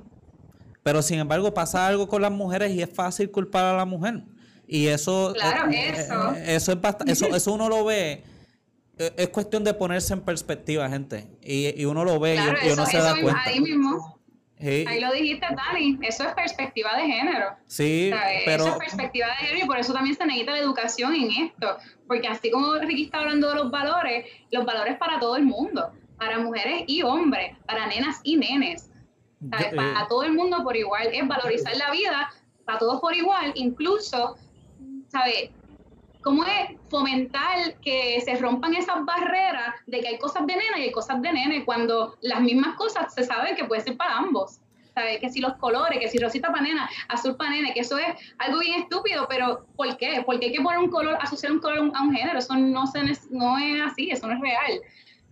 [0.84, 4.24] Pero sin embargo, pasa algo con las mujeres y es fácil culpar a la mujer.
[4.68, 6.34] Y eso, claro, eh, eso.
[6.36, 8.24] Eh, eso, es eso, eso uno lo ve
[9.00, 11.28] eh, es cuestión de ponerse en perspectiva, gente.
[11.42, 13.42] Y, uno lo ve y, uno se da cuenta.
[13.46, 14.17] Ahí mismo.
[14.60, 17.56] Ahí lo dijiste, Dani, eso es perspectiva de género.
[17.68, 18.12] Sí,
[18.46, 18.64] pero...
[18.64, 21.78] Eso es perspectiva de género y por eso también se necesita la educación en esto,
[22.08, 25.92] porque así como Ricky está hablando de los valores, los valores para todo el mundo,
[26.18, 28.90] para mujeres y hombres, para nenas y nenes,
[29.50, 32.32] para eh, todo el mundo por igual, es valorizar la vida
[32.66, 34.38] para todos por igual, incluso,
[35.08, 35.52] ¿sabes?
[36.28, 40.82] ¿Cómo es fomentar que se rompan esas barreras de que hay cosas de nena y
[40.82, 44.60] hay cosas de nene cuando las mismas cosas se saben que puede ser para ambos?
[44.94, 45.22] ¿Sabes?
[45.22, 48.08] Que si los colores, que si rosita para nena, azul para nene, que eso es
[48.40, 50.22] algo bien estúpido, pero ¿por qué?
[50.26, 53.04] Porque hay que poner un color, asociar un color a un género, eso no, se,
[53.32, 54.82] no es así, eso no es real.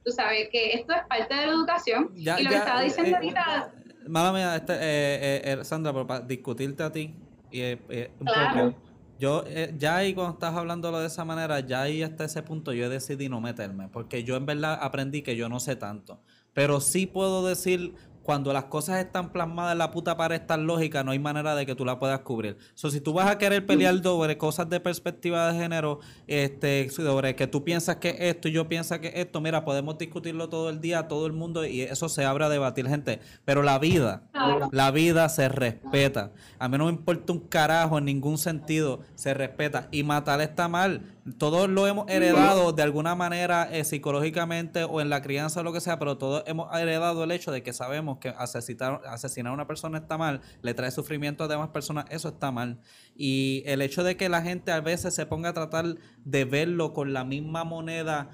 [0.06, 3.16] Tú sabes que esto es parte de la educación y lo que estaba diciendo eh,
[3.16, 3.74] ahorita...
[4.08, 7.14] Mala mía, este, eh, eh, Sandra, para discutirte a ti
[7.52, 8.85] y un poco
[9.20, 12.74] yo eh, ya ahí cuando estás hablándolo de esa manera, ya ahí hasta ese punto
[12.74, 16.22] yo decidí no meterme, porque yo en verdad aprendí que yo no sé tanto,
[16.54, 17.96] pero sí puedo decir
[18.26, 21.64] cuando las cosas están plasmadas en la puta pared tan lógica, no hay manera de
[21.68, 22.58] que tú la puedas cubrir.
[22.74, 27.36] So, si tú vas a querer pelear sobre cosas de perspectiva de género, este, sobre
[27.36, 30.82] que tú piensas que esto y yo pienso que esto, mira, podemos discutirlo todo el
[30.82, 33.20] día, todo el mundo, y eso se abre a debatir, gente.
[33.46, 34.24] Pero la vida,
[34.72, 36.32] la vida se respeta.
[36.58, 39.88] A mí no me importa un carajo en ningún sentido, se respeta.
[39.92, 45.10] Y matar está mal todos lo hemos heredado de alguna manera eh, psicológicamente o en
[45.10, 48.20] la crianza o lo que sea, pero todos hemos heredado el hecho de que sabemos
[48.20, 52.30] que asesinar, asesinar a una persona está mal, le trae sufrimiento a demás personas, eso
[52.30, 52.80] está mal.
[53.16, 56.94] Y el hecho de que la gente a veces se ponga a tratar de verlo
[56.94, 58.30] con la misma moneda,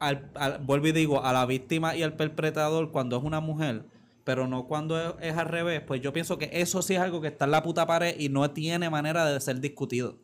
[0.00, 3.84] al, vuelvo y digo, a la víctima y al perpetrador cuando es una mujer,
[4.24, 7.28] pero no cuando es al revés, pues yo pienso que eso sí es algo que
[7.28, 10.18] está en la puta pared y no tiene manera de ser discutido.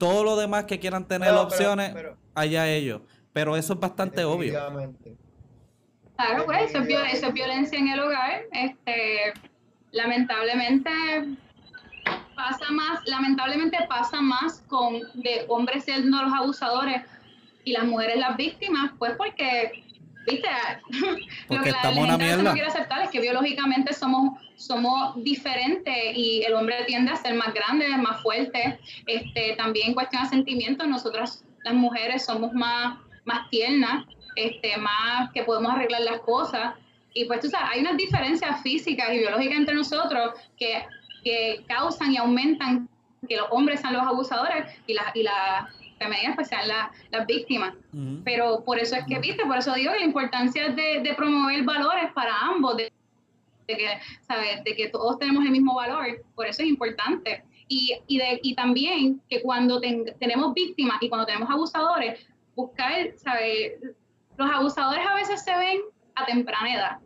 [0.00, 1.94] Todo lo demás que quieran tener opciones,
[2.34, 3.02] allá ellos.
[3.34, 4.54] Pero eso es bastante obvio.
[6.16, 8.44] Claro, pues eso es, violencia en el hogar.
[8.50, 9.34] Este,
[9.90, 10.90] lamentablemente
[12.34, 17.02] pasa más, lamentablemente pasa más con de hombres siendo los abusadores
[17.64, 19.84] y las mujeres las víctimas, pues porque
[20.30, 20.48] viste,
[21.48, 26.52] lo que la, gente no quiere aceptar es que biológicamente somos somos diferentes y el
[26.52, 28.78] hombre tiende a ser más grande, más fuerte.
[29.06, 34.04] Este, también en cuestión de sentimientos, nosotras las mujeres somos más, más tiernas,
[34.36, 36.74] este, más que podemos arreglar las cosas.
[37.14, 40.84] Y pues tú sabes, hay unas diferencias físicas y biológicas entre nosotros que,
[41.24, 42.86] que causan y aumentan
[43.26, 45.68] que los hombres sean los abusadores y las y la
[46.00, 47.74] femeninas pues sean las víctimas.
[48.24, 51.62] Pero por eso es que, viste, por eso digo que la importancia de, de promover
[51.62, 52.92] valores para ambos, de,
[53.68, 53.88] de que,
[54.22, 54.64] ¿sabes?
[54.64, 57.44] de que todos tenemos el mismo valor, por eso es importante.
[57.68, 59.80] Y, y, de, y también que cuando
[60.18, 62.26] tenemos víctimas y cuando tenemos abusadores,
[62.56, 63.74] buscar, ¿sabes?
[64.36, 65.80] Los abusadores a veces se ven
[66.16, 66.98] a temprana edad.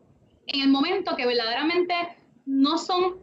[0.46, 1.94] En el momento que verdaderamente
[2.46, 3.16] no son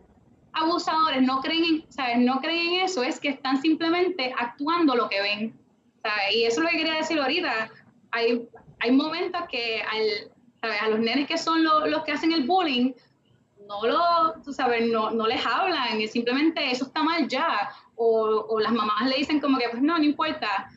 [0.54, 2.20] abusadores, no creen en, ¿sabes?
[2.20, 5.61] No creen en eso, es que están simplemente actuando lo que ven.
[6.02, 6.36] ¿Sabes?
[6.36, 7.70] Y eso es lo que quería decir ahorita.
[8.12, 8.48] Hay,
[8.80, 10.82] hay momentos que al, ¿sabes?
[10.82, 12.94] a los nenes que son los que hacen el bullying,
[13.68, 18.46] no lo, tú sabes, no, no les hablan, y simplemente eso está mal ya, o,
[18.50, 20.70] o, las mamás le dicen como que, pues no, no importa,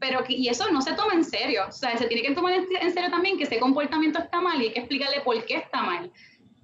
[0.00, 2.54] pero que, y eso no se toma en serio, o sea, se tiene que tomar
[2.54, 5.82] en serio también que ese comportamiento está mal y hay que explicarle por qué está
[5.82, 6.10] mal.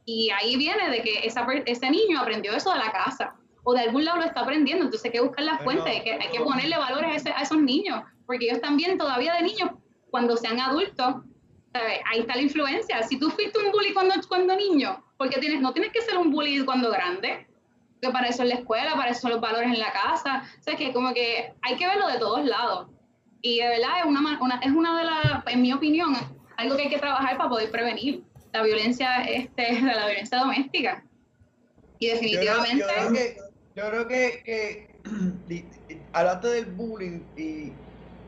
[0.05, 3.37] Y ahí viene de que esa, ese niño aprendió eso de la casa,
[3.69, 6.15] o de algún lado lo está aprendiendo, entonces hay que buscar la fuente, hay, que,
[6.15, 9.73] hay que ponerle valores a, a esos niños, porque ellos también todavía de niños,
[10.11, 11.17] cuando sean adultos,
[11.75, 13.03] ahí está la influencia.
[13.03, 16.31] Si tú fuiste un bully cuando, cuando niño, porque tienes, no tienes que ser un
[16.31, 17.47] bully cuando grande,
[18.01, 20.45] que para eso es la escuela, para eso son los valores en la casa.
[20.59, 22.89] O sea, que como que hay que verlo de todos lados.
[23.43, 26.17] Y de verdad es una, una, es una de las, en mi opinión,
[26.57, 28.23] algo que hay que trabajar para poder prevenir
[28.55, 31.05] la violencia, este, la violencia doméstica.
[31.99, 32.79] Y definitivamente...
[32.79, 33.48] Yo creo, que,
[34.09, 35.01] que,
[36.13, 37.73] hablaste del bullying y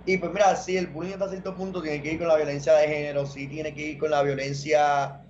[0.06, 2.72] y pues mira, sí, el bullying hasta cierto punto tiene que ir con la violencia
[2.74, 5.22] de género, sí tiene que ir con la violencia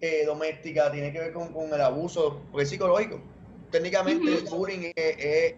[0.00, 3.20] eh, doméstica, tiene que ver con, el abuso, porque es psicológico.
[3.70, 5.54] Técnicamente el bullying es,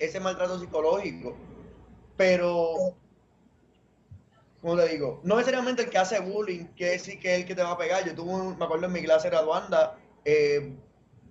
[0.00, 1.34] ese maltrato psicológico.
[2.16, 2.94] Pero,
[4.60, 5.20] ¿cómo te digo?
[5.24, 7.78] No necesariamente el que hace bullying quiere decir que es el que te va a
[7.78, 8.04] pegar.
[8.04, 10.74] Yo tuve, me acuerdo en mi clase graduanda, eh,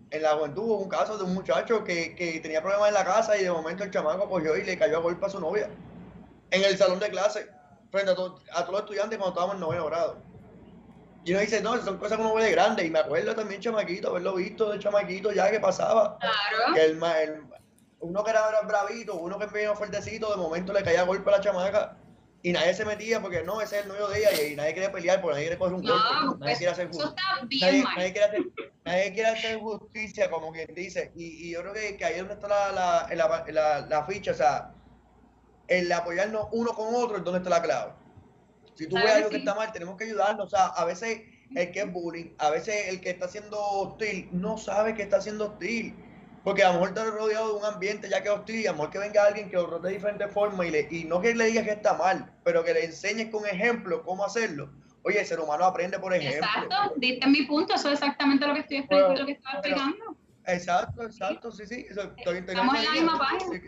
[0.09, 3.05] en la juventud hubo un caso de un muchacho que, que tenía problemas en la
[3.05, 5.69] casa y de momento el chamaco cogió y le cayó a golpe a su novia
[6.51, 7.49] en el salón de clase,
[7.91, 10.17] frente a, todos los estudiantes cuando estábamos en noveno grado.
[11.23, 12.85] Y uno dice, no, son cosas como muy de grande.
[12.85, 16.17] Y me acuerdo también, chamaquito, haberlo visto de chamaquito ya que pasaba.
[16.19, 16.73] Claro.
[16.73, 17.43] Que el,
[17.99, 21.41] uno que era bravito, uno que vino fuertecito, de momento le caía golpe a la
[21.41, 21.97] chamaca.
[22.43, 24.89] Y nadie se metía porque no, ese es el novio de ella y, nadie quiere
[24.89, 26.05] pelear porque nadie quiere coger un golpe.
[26.13, 27.15] nadie pues, quiere hacer justicia.
[27.95, 28.41] Nadie, quiere hacer,
[28.85, 31.11] nadie quiere hacer justicia, como quien dice.
[31.15, 34.31] Y, y yo creo que, que ahí es donde está la, la, la, la ficha.
[34.31, 34.71] O sea,
[35.67, 37.91] el apoyarnos uno con otro es donde está la clave.
[38.75, 40.45] Si tú ves algo que está mal, tenemos que ayudarnos.
[40.45, 41.21] O sea, a veces
[41.55, 45.19] el que es bullying, a veces el que está siendo hostil, no sabe que está
[45.21, 45.95] siendo hostil.
[46.47, 48.89] Porque a lo mejor está rodeado de un ambiente ya que hostil, a lo mejor
[48.91, 51.47] que venga alguien que lo trate de diferente forma y, le, y no que le
[51.47, 54.71] diga que está mal, pero que le enseñes con ejemplo cómo hacerlo.
[55.03, 56.47] Oye, el ser humano aprende por ejemplo.
[56.47, 59.19] Exacto, diste mi punto, eso es exactamente lo que estoy explicando.
[59.19, 60.17] lo que estaba explicando.
[60.45, 61.85] Exacto, exacto, sí, sí.
[61.89, 63.61] Eso, estoy, Estamos en la misma página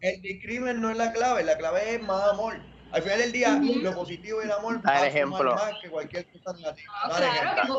[0.00, 2.58] el discrimen no es la clave, la clave es más amor.
[2.92, 5.56] Al final del día, lo positivo y el amor da el ejemplo.
[5.56, 6.92] más que cualquier cosa negativa.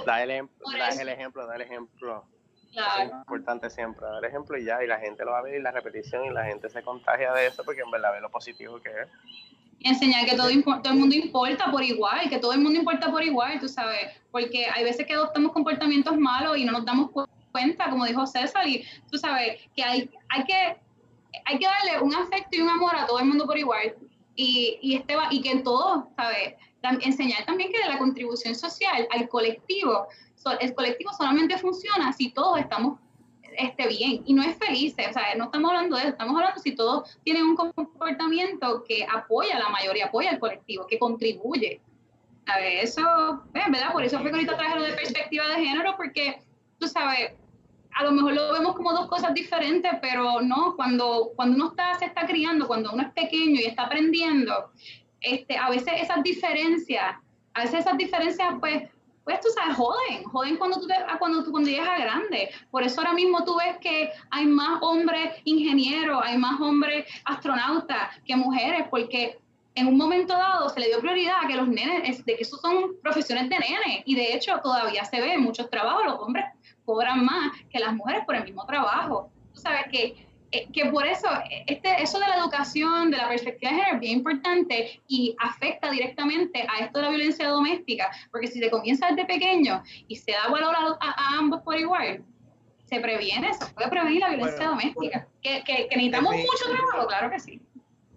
[0.05, 2.34] da, el ejemplo, da el ejemplo, da el ejemplo.
[2.75, 5.61] Es importante siempre dar ejemplo y ya, y la gente lo va a ver y
[5.61, 8.79] la repetición y la gente se contagia de eso porque en verdad ve lo positivo
[8.81, 9.07] que es.
[9.81, 10.49] enseñar que todo,
[10.81, 14.11] todo el mundo importa por igual, que todo el mundo importa por igual, tú sabes,
[14.31, 17.11] porque hay veces que adoptamos comportamientos malos y no nos damos
[17.51, 20.85] cuenta, como dijo César, y tú sabes que hay, hay que
[21.45, 23.95] hay que darle un afecto y un amor a todo el mundo por igual.
[24.35, 26.55] Y, y, este y que en todo, ¿sabes?
[27.01, 30.07] Enseñar también que de la contribución social al colectivo,
[30.59, 32.99] el colectivo solamente funciona si todos estamos
[33.57, 36.61] este, bien y no es feliz, o sea, no estamos hablando de eso, estamos hablando
[36.61, 41.81] si todos tienen un comportamiento que apoya a la mayoría, apoya al colectivo, que contribuye.
[42.47, 43.01] A ver, eso,
[43.53, 43.91] ¿verdad?
[43.91, 46.41] Por eso fue que ahorita traje lo de perspectiva de género, porque,
[46.79, 47.33] tú sabes,
[47.95, 51.97] a lo mejor lo vemos como dos cosas diferentes, pero no, cuando, cuando uno está,
[51.97, 54.69] se está criando, cuando uno es pequeño y está aprendiendo,
[55.21, 57.15] este, a veces esas diferencias,
[57.53, 58.83] a veces esas diferencias, pues,
[59.25, 62.51] pues tú sabes, joden, joden cuando tú, te, cuando tú cuando llegas a grande.
[62.69, 68.15] Por eso ahora mismo tú ves que hay más hombres ingenieros, hay más hombres astronautas
[68.23, 69.39] que mujeres, porque
[69.73, 72.57] en un momento dado se le dio prioridad a que los nenes, de que eso
[72.57, 76.45] son profesiones de nenes, y de hecho todavía se ve en muchos trabajos, los hombres
[76.85, 79.31] cobran más que las mujeres por el mismo trabajo.
[79.55, 80.27] Tú sabes que,
[80.73, 81.27] que por eso,
[81.67, 85.91] este, eso de la educación, de la perspectiva de género es bien importante y afecta
[85.91, 90.31] directamente a esto de la violencia doméstica, porque si se comienza desde pequeño y se
[90.31, 92.23] da valor a, ambos por igual,
[92.85, 95.27] se previene, se puede prevenir la violencia doméstica.
[95.41, 97.61] que, que, necesitamos mucho trabajo, claro que sí.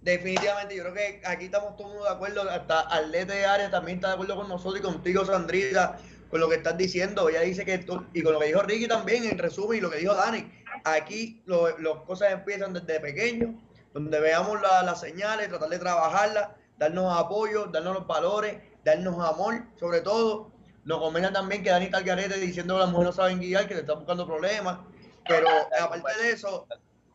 [0.03, 4.09] Definitivamente, yo creo que aquí estamos todos de acuerdo, hasta Arlete de Área también está
[4.09, 5.99] de acuerdo con nosotros y contigo, Sandrita
[6.31, 7.29] con lo que estás diciendo.
[7.29, 9.91] Ella dice que, tú, y con lo que dijo Ricky también, en resumen, y lo
[9.91, 10.51] que dijo Dani,
[10.85, 13.51] aquí las cosas empiezan desde pequeños,
[13.93, 16.49] donde veamos las señales, tratar de trabajarlas,
[16.79, 20.53] darnos apoyo, darnos los valores, darnos amor, sobre todo.
[20.85, 23.67] Nos comenta también que Dani está al garete diciendo que las mujeres no saben guiar,
[23.67, 24.79] que le están buscando problemas.
[25.27, 25.47] Pero
[25.79, 26.67] aparte de eso,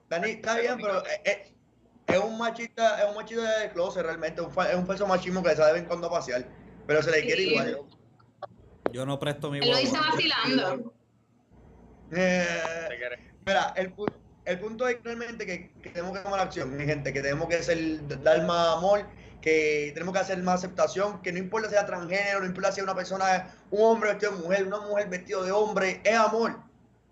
[0.10, 4.86] Dani está bien, pero es, un machista, es un machista de closet realmente, es un
[4.86, 6.46] falso machismo que se sabe en cuando pasear,
[6.86, 7.80] pero se le quiere igual.
[8.94, 9.70] Yo no presto mi voz.
[9.70, 10.94] Lo hice vacilando.
[12.12, 12.46] Eh,
[13.44, 13.92] mira, el,
[14.46, 18.08] el, punto es realmente que, tenemos que tomar acción, mi gente, que tenemos que hacer,
[18.22, 19.08] dar más amor,
[19.42, 22.82] que tenemos que hacer más aceptación, que no importa si sea transgénero, no importa si
[22.82, 26.60] es una persona, un hombre vestido de mujer, una mujer vestido de hombre, es amor.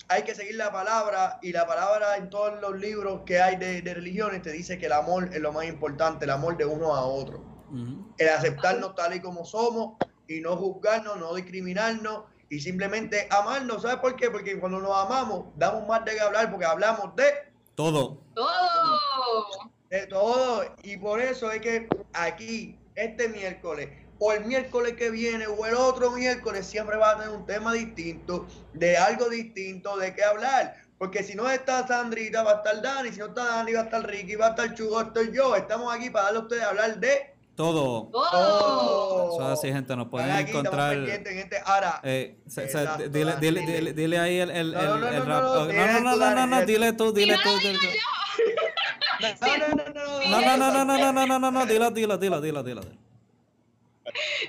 [0.08, 3.82] Hay que seguir la palabra y la palabra en todos los libros que hay de,
[3.82, 6.94] de religiones te dice que el amor es lo más importante, el amor de uno
[6.94, 7.44] a otro.
[8.18, 9.96] El aceptarnos tal y como somos,
[10.38, 13.82] y no juzgarnos, no discriminarnos y simplemente amarnos.
[13.82, 14.30] ¿Sabes por qué?
[14.30, 17.32] Porque cuando nos amamos, damos más de qué hablar porque hablamos de
[17.76, 18.22] todo.
[18.36, 19.00] Todo.
[19.90, 20.76] De todo.
[20.84, 25.76] Y por eso es que aquí, este miércoles, o el miércoles que viene, o el
[25.76, 30.76] otro miércoles, siempre va a tener un tema distinto, de algo distinto, de qué hablar.
[30.98, 33.84] Porque si no está Sandrita, va a estar Dani, si no está Dani, va a
[33.86, 35.56] estar Ricky, va a estar Chugo, estoy yo.
[35.56, 37.31] Estamos aquí para darle a ustedes a hablar de
[37.62, 38.10] todo.
[38.12, 39.34] Todo.
[39.34, 39.96] Eso es así, gente.
[39.96, 40.96] Nos pueden encontrar.
[42.04, 42.38] Eh,
[43.12, 45.44] dile, dile, dile, dile, ahí el, el, el, el rap.
[45.44, 47.50] No, no, no, no, no, no, dile tú, dile tú.
[50.30, 52.82] No, no, no, no, no, no, no, no, no, dilo, dilo, dilo, dilo, dilo.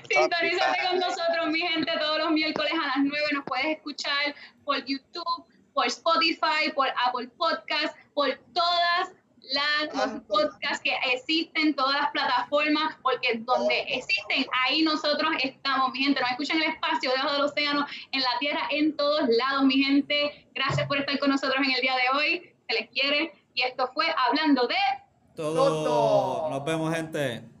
[0.09, 3.25] Sintonízate con nosotros, mi gente, todos los miércoles a las 9.
[3.33, 4.35] Nos puedes escuchar
[4.65, 9.11] por YouTube, por Spotify, por Apple Podcast, por todas
[9.53, 16.03] las, los podcasts que existen, todas las plataformas, porque donde existen, ahí nosotros estamos, mi
[16.03, 16.19] gente.
[16.19, 19.83] Nos escuchan en el espacio, debajo del océano, en la tierra, en todos lados, mi
[19.83, 20.47] gente.
[20.53, 22.53] Gracias por estar con nosotros en el día de hoy.
[22.67, 23.33] Se les quiere.
[23.53, 24.75] Y esto fue Hablando de
[25.35, 26.49] todo.
[26.49, 27.52] Nos vemos, gente.